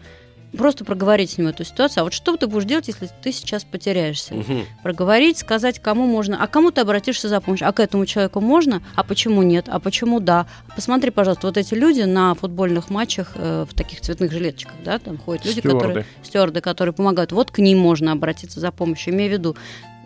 [0.57, 2.01] просто проговорить с ним эту ситуацию.
[2.01, 4.33] А вот что ты будешь делать, если ты сейчас потеряешься?
[4.33, 4.65] Мгм.
[4.83, 8.81] Проговорить, сказать, кому можно, а кому ты обратишься за помощью, а к этому человеку можно,
[8.95, 10.47] а почему нет, а почему да.
[10.75, 15.17] Посмотри, пожалуйста, вот эти люди на футбольных матчах э, в таких цветных жилеточках, да, там
[15.17, 15.79] ходят люди, Стюарды.
[15.79, 17.31] которые стюарды, которые помогают.
[17.31, 19.13] Вот к ним можно обратиться за помощью.
[19.13, 19.57] Имею в виду,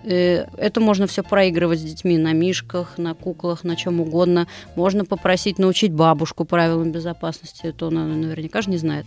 [0.06, 4.48] это можно все проигрывать с детьми на мишках, на куклах, на чем угодно.
[4.76, 9.06] Можно попросить научить бабушку правилам безопасности, это она наверняка же не знает.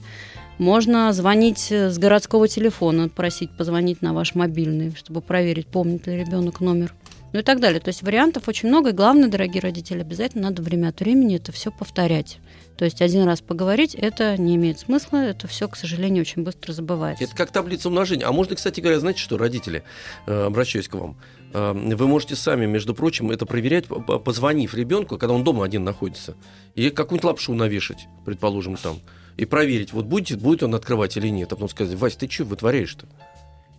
[0.58, 6.16] Можно звонить э, с городского телефона, просить позвонить на ваш мобильный, чтобы проверить, помнит ли
[6.16, 6.94] ребенок номер.
[7.32, 7.80] Ну и так далее.
[7.80, 8.90] То есть вариантов очень много.
[8.90, 12.38] И главное, дорогие родители, обязательно надо время от времени это все повторять.
[12.78, 16.72] То есть один раз поговорить, это не имеет смысла, это все, к сожалению, очень быстро
[16.72, 17.24] забывается.
[17.24, 18.24] Это как таблица умножения.
[18.24, 19.82] А можно, кстати говоря, знаете что, родители,
[20.26, 21.16] э, обращаюсь к вам,
[21.52, 26.36] э, вы можете сами, между прочим, это проверять, позвонив ребенку, когда он дома один находится,
[26.76, 29.00] и какую-нибудь лапшу навешать, предположим, там,
[29.36, 31.52] и проверить, вот будет, будет он открывать или нет.
[31.52, 33.06] А потом сказать, Вась, ты что вытворяешь-то?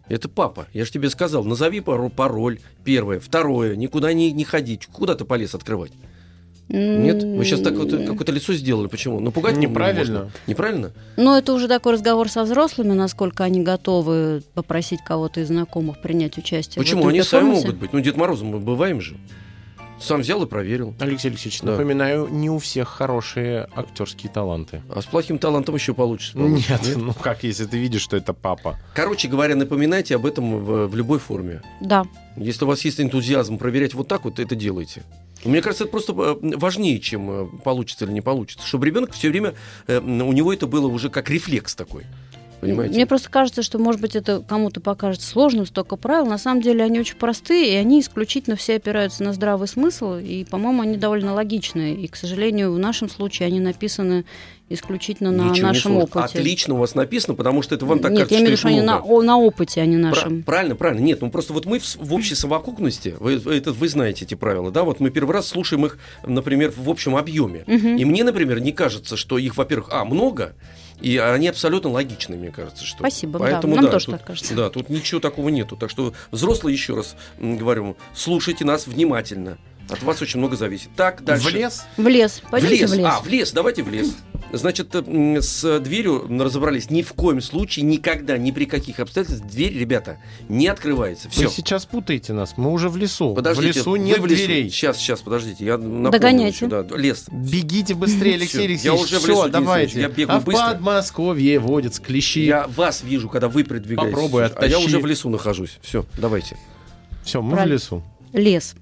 [0.09, 0.67] Это папа.
[0.73, 4.87] Я же тебе сказал, назови пароль первое, второе, никуда не, не ходить.
[4.87, 5.93] Куда ты полез открывать?
[6.69, 7.23] Нет?
[7.23, 8.87] Вы сейчас так вот М, какое-то лицо сделали.
[8.87, 9.19] Почему?
[9.19, 10.19] Напугать Неправильно.
[10.19, 10.31] можно.
[10.47, 10.91] Неправильно?
[11.17, 16.37] Ну, это уже такой разговор со взрослыми, насколько они готовы попросить кого-то из знакомых принять
[16.37, 16.81] участие.
[16.81, 17.07] в Почему?
[17.07, 17.91] Они сами могут быть.
[17.91, 19.17] Ну, Дед Морозом мы бываем же.
[19.99, 20.93] Сам взял и проверил.
[21.01, 21.71] Алексей Алексеевич, Да.
[21.71, 24.81] напоминаю, не у всех хорошие актерские таланты.
[24.89, 26.33] А с плохим талантом еще получится.
[26.37, 26.55] по-моему.
[26.57, 28.77] Нет, ну как, если ты видишь, что это папа.
[28.95, 31.61] Короче говоря, напоминайте об этом в, в любой форме.
[31.81, 32.05] Да.
[32.37, 35.03] Если у вас есть энтузиазм проверять вот так вот, это делайте.
[35.45, 38.67] Мне кажется, это просто э, важнее, чем э, получится или не получится.
[38.67, 39.55] Чтобы ребенок все время,
[39.87, 42.05] э, у него это было уже как рефлекс такой.
[42.61, 42.95] Понимаете?
[42.95, 46.25] Мне просто кажется, что, может быть, это кому-то покажется сложным, столько правил.
[46.25, 50.45] На самом деле они очень простые, и они исключительно все опираются на здравый смысл, и,
[50.45, 51.95] по-моему, они довольно логичные.
[51.95, 54.25] И, к сожалению, в нашем случае они написаны
[54.69, 56.37] исключительно на Ничего нашем опыте.
[56.37, 58.59] Отлично у вас написано, потому что это вам так Нет, кажется, я имею в виду,
[58.59, 60.43] что они на, о- на опыте, а не нашем.
[60.43, 61.01] Правильно, правильно.
[61.01, 64.69] Нет, ну просто вот мы в, в общей совокупности, вы, это, вы знаете эти правила,
[64.69, 67.63] да, вот мы первый раз слушаем их, например, в общем объеме.
[67.65, 67.95] Мгм.
[67.95, 70.53] И мне, например, не кажется, что их, во-первых, а, много,
[71.01, 72.85] и они абсолютно логичны, мне кажется.
[72.85, 72.99] Что...
[72.99, 74.55] Спасибо, да, Поэтому, нам да, тоже тут- так кажется.
[74.55, 75.75] Да, тут ничего такого нету.
[75.75, 79.57] Так что взрослые, еще раз говорю, слушайте нас внимательно.
[79.89, 80.89] От вас очень много зависит.
[80.95, 81.49] Так, дальше.
[81.49, 81.85] В лес?
[81.97, 82.41] В лес.
[82.45, 82.91] В Пойдемте лес.
[82.91, 83.05] в лес.
[83.05, 84.15] А, в лес, давайте в лес.
[84.51, 86.89] Значит, э, с дверью разобрались.
[86.89, 91.29] Ни в коем случае, никогда, ни при каких обстоятельствах дверь, ребята, не открывается.
[91.29, 91.47] Все.
[91.47, 92.57] Вы сейчас путаете нас.
[92.57, 93.35] Мы уже в лесу.
[93.35, 94.43] Подождите, в лесу вы нет в лесу.
[94.45, 94.69] дверей.
[94.71, 95.65] Сейчас, сейчас, подождите.
[95.65, 96.65] Я напомню Догоняйте.
[96.65, 97.25] еще, да, лес.
[97.31, 98.81] Бегите быстрее, Алексей Алексеевич.
[98.85, 100.01] я уже в лесу, Денис давайте.
[100.01, 100.67] Я бегаю а в быстро.
[100.69, 102.39] Подмосковье водятся клещи.
[102.39, 104.13] Я вас вижу, когда вы продвигаетесь.
[104.15, 104.75] Попробуй А я оттащи.
[104.83, 105.77] уже в лесу нахожусь.
[105.81, 106.57] Все, давайте.
[107.23, 107.77] Все, мы Правильно.
[107.77, 108.03] в лесу.
[108.33, 108.73] Лес.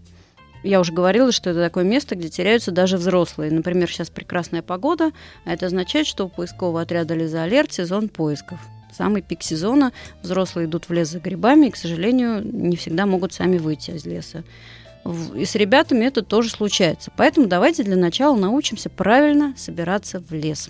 [0.68, 3.52] Я уже говорила, что это такое место, где теряются даже взрослые.
[3.52, 5.12] Например, сейчас прекрасная погода,
[5.46, 8.60] а это означает, что у поискового отряда «Лиза Алерт» сезон поисков.
[8.92, 9.94] Самый пик сезона.
[10.24, 14.06] Взрослые идут в лес за грибами и, к сожалению, не всегда могут сами выйти из
[14.06, 14.44] леса.
[15.36, 17.12] И с ребятами это тоже случается.
[17.16, 20.70] Поэтому давайте для начала научимся правильно собираться в лес.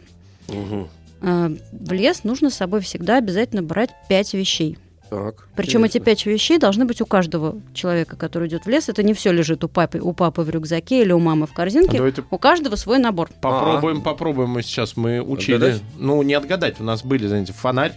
[1.21, 4.77] Э, В лес нужно с собой всегда обязательно брать пять вещей.
[5.09, 5.47] Так.
[5.55, 8.89] Причем эти пять вещей должны быть у каждого человека, который идет в лес.
[8.89, 11.55] Это не все лежит у папы, у папы в рюкзаке или у мамы в А
[11.55, 11.97] корзинке.
[11.97, 13.29] давайте У каждого свой набор.
[13.41, 14.97] попробуем, попробуем мы сейчас.
[14.97, 15.55] Мы учили.
[15.55, 15.81] Отгадать?
[15.97, 16.79] Ну, не отгадать.
[16.79, 17.93] У нас были, знаете, фонарь.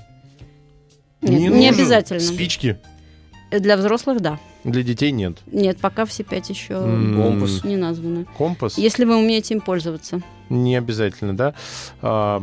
[1.22, 1.74] Нет, не, нужен.
[1.74, 2.20] обязательно.
[2.20, 2.78] Спички.
[3.50, 4.38] Для взрослых, да.
[4.62, 5.38] Для детей нет.
[5.46, 7.64] Нет, пока все пять еще Компас.
[7.64, 8.26] не названы.
[8.38, 8.78] Компас.
[8.78, 10.22] Если вы умеете им пользоваться.
[10.48, 11.54] Не обязательно, да?
[12.00, 12.42] А,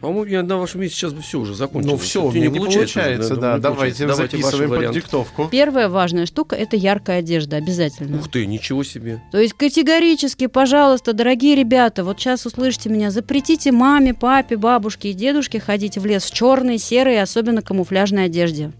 [0.00, 1.90] По-моему, я на вашем месте сейчас бы все уже закончил.
[1.90, 3.58] ну все, у меня не получается, да.
[3.58, 5.48] Давайте записываем под диктовку.
[5.50, 8.18] Первая важная штука– это яркая одежда, обязательно.
[8.18, 9.22] Ух ты, ничего себе.
[9.32, 15.14] То есть категорически, пожалуйста, дорогие ребята, вот сейчас услышите меня, запретите маме, папе, бабушке и
[15.14, 18.72] дедушке ходить в лес в черной, серой и особенно камуфляжной одежде.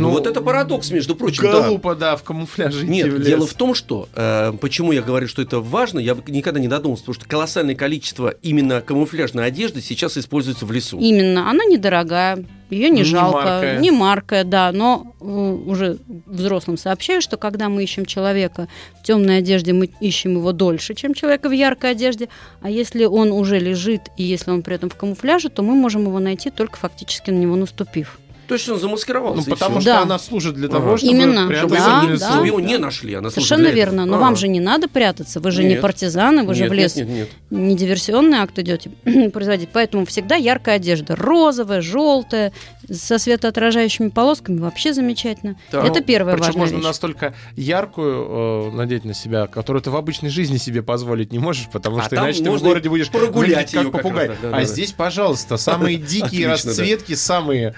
[0.00, 1.44] Ну, вот это парадокс, между прочим.
[1.44, 1.68] да.
[1.68, 3.26] Глупо, да, в камуфляже идти Нет, в лес.
[3.26, 6.68] дело в том, что э, почему я говорю, что это важно, я бы никогда не
[6.68, 10.98] додумался, потому что колоссальное количество именно камуфляжной одежды сейчас используется в лесу.
[10.98, 13.78] Именно, она недорогая, ее не, Не жалко, маркая.
[13.78, 18.68] не маркая, да, но э, уже взрослым сообщаю, что когда мы ищем человека
[19.00, 22.28] в темной одежде, мы ищем его дольше, чем человека в яркой одежде,
[22.60, 26.02] а если он уже лежит и если он при этом в камуфляже, то мы можем
[26.04, 28.18] его найти только фактически на него наступив.
[28.48, 29.48] То есть он замаскировался.
[29.48, 30.02] Ну, потому что Да.
[30.02, 33.14] она служит для того, чтобы Именно, прятаться Чтобы, Да, чтобы его не нашли.
[33.14, 34.18] Она Совершенно верно, но А.
[34.20, 37.28] вам же не надо прятаться, вы же не партизаны, вы же в лес Нет, нет,
[37.50, 37.60] нет.
[37.60, 38.90] не диверсионный акт идете
[39.32, 42.52] производить, поэтому всегда яркая одежда, розовая, желтая,
[42.90, 45.56] со светоотражающими полосками, вообще замечательно.
[45.70, 46.84] Это первая Причем важная можно вещь.
[46.86, 51.68] настолько яркую э, надеть на себя, которую ты в обычной жизни себе позволить не можешь,
[51.70, 54.28] потому А что иначе ты в городе будешь прогулять как попугай.
[54.40, 54.64] да, а да.
[54.64, 57.74] здесь, пожалуйста, самые дикие расцветки, самые.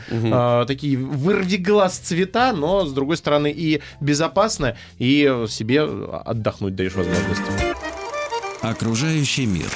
[0.62, 6.94] Э, такие вырви глаз цвета, но с другой стороны и безопасно, и себе отдохнуть даешь
[6.94, 7.42] возможность.
[8.62, 9.70] Окружающий мир.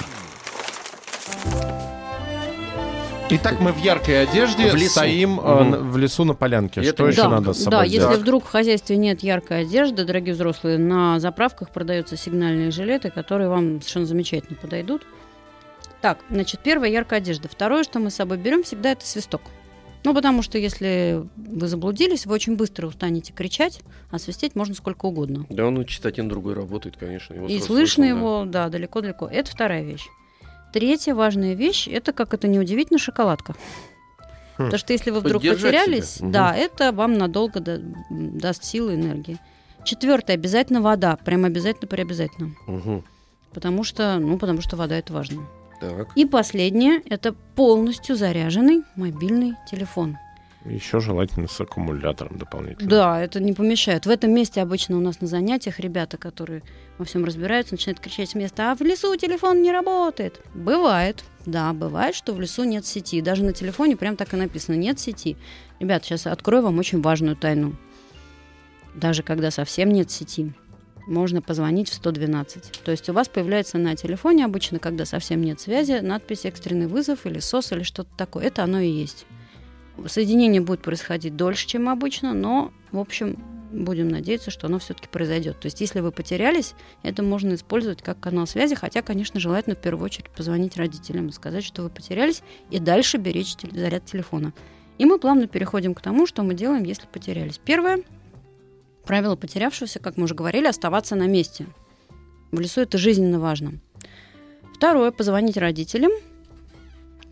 [3.30, 4.90] Итак, мы в яркой одежде В лесу.
[4.90, 6.82] стоим э, на- в лесу на полянке.
[6.82, 8.18] Это Что еще да, надо с да, собой если взять?
[8.20, 13.80] вдруг в хозяйстве нет яркой одежды, дорогие взрослые, на заправках продаются сигнальные жилеты, которые вам
[13.80, 15.06] совершенно замечательно подойдут.
[16.02, 17.48] Так, значит, первая яркая одежда.
[17.48, 19.40] Второе, что мы с собой берем, всегда это свисток.
[20.04, 25.06] Ну, потому что если вы заблудились, вы очень быстро устанете кричать, а свистеть можно сколько
[25.06, 25.46] угодно.
[25.48, 27.32] Да, он читать один другой работает, конечно.
[27.32, 29.26] его И слышно его, да, далеко-далеко.
[29.26, 30.06] Это вторая вещь.
[30.74, 33.54] Третья важная вещь, это, как это неудивительно, шоколадка.
[34.58, 34.64] Хм.
[34.64, 36.28] Потому что если вы вдруг Поддержать потерялись, себя.
[36.28, 39.38] Да, это вам надолго да- даст силы и энергии.
[39.84, 41.16] Четвертое, обязательно вода.
[41.16, 42.56] Прям обязательно при обязательном.
[42.66, 43.04] Мгм.
[43.52, 45.46] Потому что, ну, потому что вода это важно.
[45.90, 46.08] Так.
[46.16, 50.16] И последнее, это полностью заряженный мобильный телефон.
[50.64, 52.88] Еще желательно с аккумулятором дополнительно.
[52.88, 54.06] Да, это не помешает.
[54.06, 56.62] В этом месте обычно у нас на занятиях ребята, которые
[56.96, 60.40] во всем разбираются, начинают кричать с места, а в лесу телефон не работает.
[60.54, 63.20] Бывает, да, бывает, что в лесу нет сети.
[63.20, 65.36] Даже на телефоне прям так и написано, нет сети.
[65.80, 67.76] Ребят, сейчас открою вам очень важную тайну.
[68.94, 70.54] Даже когда совсем нет сети,
[71.06, 72.80] можно позвонить в 112.
[72.84, 77.26] То есть у вас появляется на телефоне обычно, когда совсем нет связи, надпись «экстренный вызов»
[77.26, 78.44] или «СОС» или что-то такое.
[78.44, 79.26] Это оно и есть.
[80.06, 83.38] Соединение будет происходить дольше, чем обычно, но, в общем,
[83.70, 85.58] будем надеяться, что оно все-таки произойдет.
[85.60, 89.80] То есть, если вы потерялись, это можно использовать как канал связи, хотя, конечно, желательно в
[89.80, 94.52] первую очередь позвонить родителям и сказать, что вы потерялись, и дальше беречь заряд телефона.
[94.98, 97.58] И мы плавно переходим к тому, что мы делаем, если потерялись.
[97.58, 98.02] Первое
[99.04, 101.66] правило потерявшегося, как мы уже говорили, оставаться на месте.
[102.52, 103.74] В лесу это жизненно важно.
[104.74, 106.12] Второе, позвонить родителям,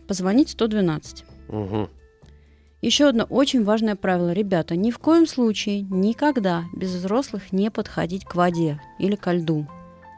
[0.07, 1.25] позвонить 112.
[1.49, 1.89] Угу.
[2.81, 4.33] Еще одно очень важное правило.
[4.33, 9.67] Ребята, ни в коем случае, никогда без взрослых не подходить к воде или ко льду.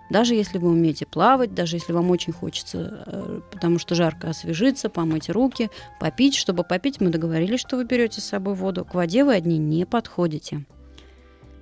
[0.09, 4.89] Даже если вы умеете плавать, даже если вам очень хочется, э, потому что жарко освежиться,
[4.89, 6.35] помыть руки, попить.
[6.35, 8.85] Чтобы попить, мы договорились, что вы берете с собой воду.
[8.85, 10.65] К воде вы одни не подходите.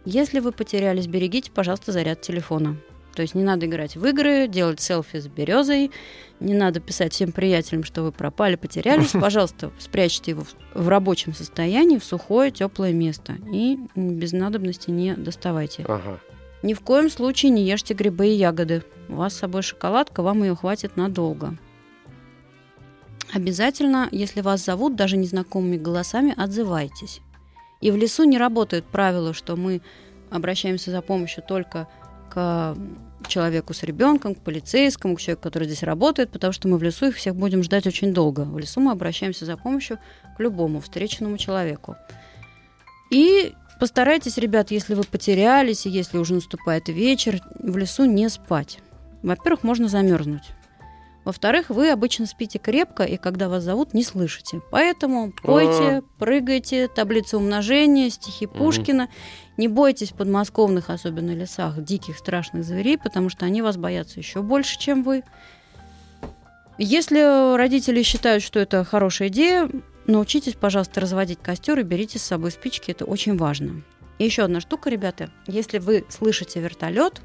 [0.05, 2.77] Если вы потерялись, берегите, пожалуйста, заряд телефона.
[3.15, 5.91] То есть не надо играть в игры, делать селфи с березой,
[6.39, 9.11] не надо писать всем приятелям, что вы пропали, потерялись.
[9.13, 13.35] Пожалуйста, спрячьте его в рабочем состоянии, в сухое, теплое место.
[13.53, 15.85] И без надобности не доставайте.
[15.87, 16.19] Ага.
[16.63, 18.83] Ни в коем случае не ешьте грибы и ягоды.
[19.09, 21.57] У вас с собой шоколадка, вам ее хватит надолго.
[23.31, 27.21] Обязательно, если вас зовут даже незнакомыми голосами, отзывайтесь.
[27.83, 29.81] И в лесу не работает правило, что мы
[30.29, 31.89] обращаемся за помощью только
[32.29, 32.77] к
[33.27, 37.07] человеку с ребенком, к полицейскому, к человеку, который здесь работает, потому что мы в лесу
[37.07, 38.45] их всех будем ждать очень долго.
[38.45, 39.99] В лесу мы обращаемся за помощью
[40.37, 41.97] к любому встреченному человеку.
[43.11, 48.79] И постарайтесь, ребят, если вы потерялись, и если уже наступает вечер, в лесу не спать.
[49.23, 50.53] Во-первых, можно замерзнуть.
[51.25, 54.61] Во-вторых, вы обычно спите крепко, и когда вас зовут, не слышите.
[54.71, 56.03] Поэтому пойте, А.
[56.19, 58.45] прыгайте, таблица умножения, стихи.
[58.45, 59.09] Пушкина.
[59.55, 64.77] Не бойтесь подмосковных, особенно лесах, диких страшных зверей, потому что они вас боятся еще больше,
[64.77, 65.23] чем вы.
[66.77, 69.69] Если родители считают, что это хорошая идея,
[70.07, 73.83] научитесь, пожалуйста, разводить костер и берите с собой спички, это очень важно.
[74.17, 77.21] И еще одна штука, ребята, если вы слышите вертолет,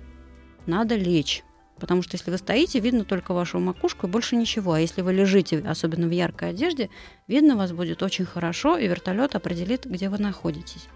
[0.66, 1.42] надо лечь.
[1.78, 4.72] Потому что если вы стоите, видно только вашу макушку и больше ничего.
[4.72, 6.90] А если вы лежите, особенно в яркой одежде,
[7.26, 10.88] видно вас будет очень хорошо, и вертолет определит, где вы находитесь.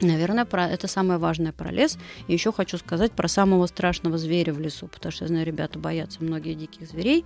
[0.00, 1.96] Наверное, про это самое важное про лес.
[2.26, 5.78] И еще хочу сказать про самого страшного зверя в лесу, потому что я знаю, ребята
[5.78, 7.24] боятся многие диких зверей.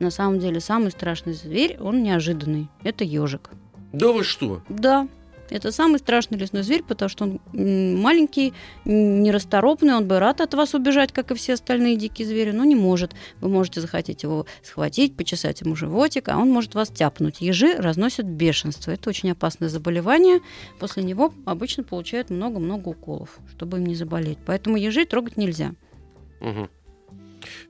[0.00, 2.68] На самом деле самый страшный зверь, он неожиданный.
[2.82, 3.50] Это ежик.
[3.92, 4.62] Да вы что?
[4.68, 5.08] Да,
[5.50, 8.52] это самый страшный лесной зверь, потому что он маленький,
[8.84, 12.74] нерасторопный, он бы рад от вас убежать, как и все остальные дикие звери, но не
[12.74, 13.14] может.
[13.40, 17.40] Вы можете захотеть его схватить, почесать ему животик, а он может вас тяпнуть.
[17.40, 18.90] Ежи разносят бешенство.
[18.90, 20.40] Это очень опасное заболевание.
[20.78, 24.38] После него обычно получают много-много уколов, чтобы им не заболеть.
[24.46, 25.74] Поэтому ежей трогать нельзя.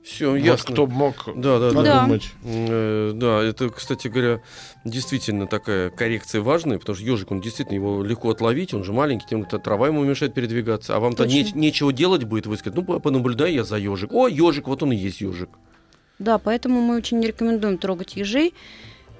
[0.03, 0.73] Все, Вот ясно.
[0.73, 1.81] кто мог Да, да, да.
[1.83, 1.99] Да.
[2.01, 2.29] подумать.
[2.43, 4.41] Э, Да, это, кстати говоря,
[4.85, 9.25] действительно такая коррекция важная, потому что ежик, он действительно его легко отловить, он же маленький,
[9.27, 12.83] тем то трава ему мешает передвигаться, а вам-то не- нечего делать будет, вы сказать, ну
[12.83, 14.11] по- понаблюдай я за ежик.
[14.13, 15.49] О, ежик, вот он и есть ежик.
[16.19, 18.53] Да, поэтому мы очень не рекомендуем трогать ежей.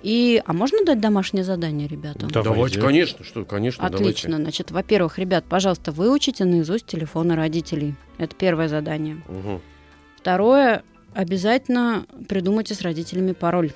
[0.01, 2.29] И, а можно дать домашнее задание ребятам?
[2.29, 2.41] Да.
[2.41, 2.79] Давайте.
[2.79, 4.37] Давайте, конечно, что, конечно, Отлично.
[4.37, 7.95] Значит, во-первых, ребят, пожалуйста, выучите наизусть телефоны родителей.
[8.17, 9.21] Это первое задание.
[9.27, 9.61] давайте.
[10.19, 13.71] Второе, обязательно придумайте с родителями пароль.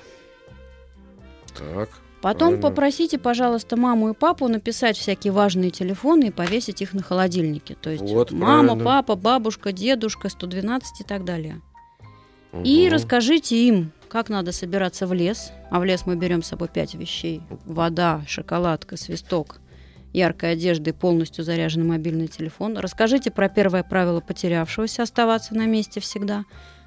[1.58, 1.88] Так.
[2.20, 2.62] Потом Правильно.
[2.68, 7.76] попросите, пожалуйста, маму и папу написать всякие важные телефоны и повесить их на холодильнике.
[7.80, 8.84] То есть Вот, мама, правильно.
[8.84, 11.62] папа, бабушка, дедушка, 112 и так далее.
[12.62, 12.94] И Мгм.
[12.94, 15.50] расскажите им, как надо собираться в лес.
[15.70, 17.42] А в лес мы берем с собой пять вещей.
[17.64, 19.60] Вода, шоколадка, свисток,
[20.14, 22.78] яркая одежда и полностью заряженный мобильный телефон.
[22.78, 26.44] Расскажите про первое правило потерявшегося оставаться на месте всегда.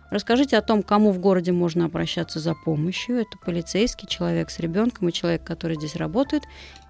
[0.10, 3.18] Расскажите о том, кому в городе можно обращаться за помощью.
[3.18, 6.44] Это полицейский, человек с ребенком и человек, который здесь работает.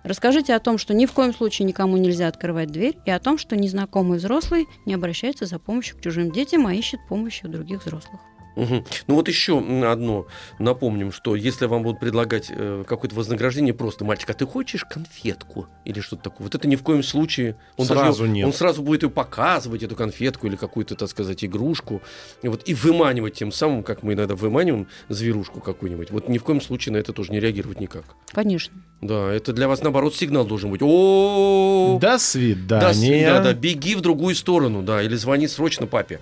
[0.04, 3.40] Расскажите о том, что ни в коем случае никому нельзя открывать дверь, и о том,
[3.40, 7.84] что незнакомый взрослый не обращается за помощью к чужим детям, а ищет помощи у других
[7.84, 8.22] взрослых.
[8.58, 8.86] Угу.
[9.06, 10.26] Ну вот еще одно
[10.58, 15.68] напомним, что если вам будут предлагать э, какое-то вознаграждение, просто мальчик, а ты хочешь конфетку
[15.86, 16.46] или что-то такое?
[16.46, 17.56] Вот это ни в коем случае.
[17.78, 18.48] Он Сразу даже, нет.
[18.48, 22.02] Он сразу будет ее показывать, эту конфетку или какую-то, так сказать, игрушку,
[22.42, 26.10] и, вот, и выманивать тем самым, как мы иногда выманиваем зверушку какую-нибудь.
[26.10, 28.06] Вот ни в коем случае на это тоже не реагировать никак.
[28.32, 28.76] Конечно.
[29.02, 30.82] Да, это для вас, наоборот, сигнал должен быть.
[30.84, 33.28] О, До да, свидания.
[33.28, 36.20] да, да, беги в другую сторону, да, или звони срочно папе.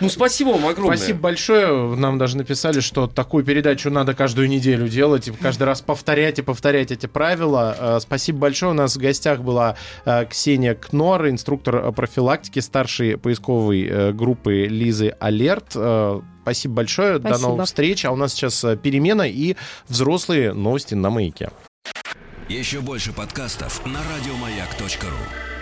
[0.00, 0.96] Ну, спасибо вам огромное.
[0.96, 1.96] Спасибо большое.
[1.96, 6.42] Нам даже написали, что такую передачу надо каждую неделю делать, и каждый раз повторять и
[6.42, 7.76] повторять эти правила.
[7.78, 8.72] Э, Спасибо большое.
[8.72, 15.14] У нас в гостях была э, Ксения Кнор, инструктор профилактики старшей поисковой э, группы Лизы
[15.20, 15.76] Алерт.
[16.42, 17.18] Спасибо большое.
[17.18, 17.48] До Спасибо.
[17.48, 18.04] новых встреч.
[18.04, 19.56] А у нас сейчас перемена и
[19.88, 21.50] взрослые новости на маяке.
[22.48, 25.55] Еще больше подкастов на радиомаяк.ру.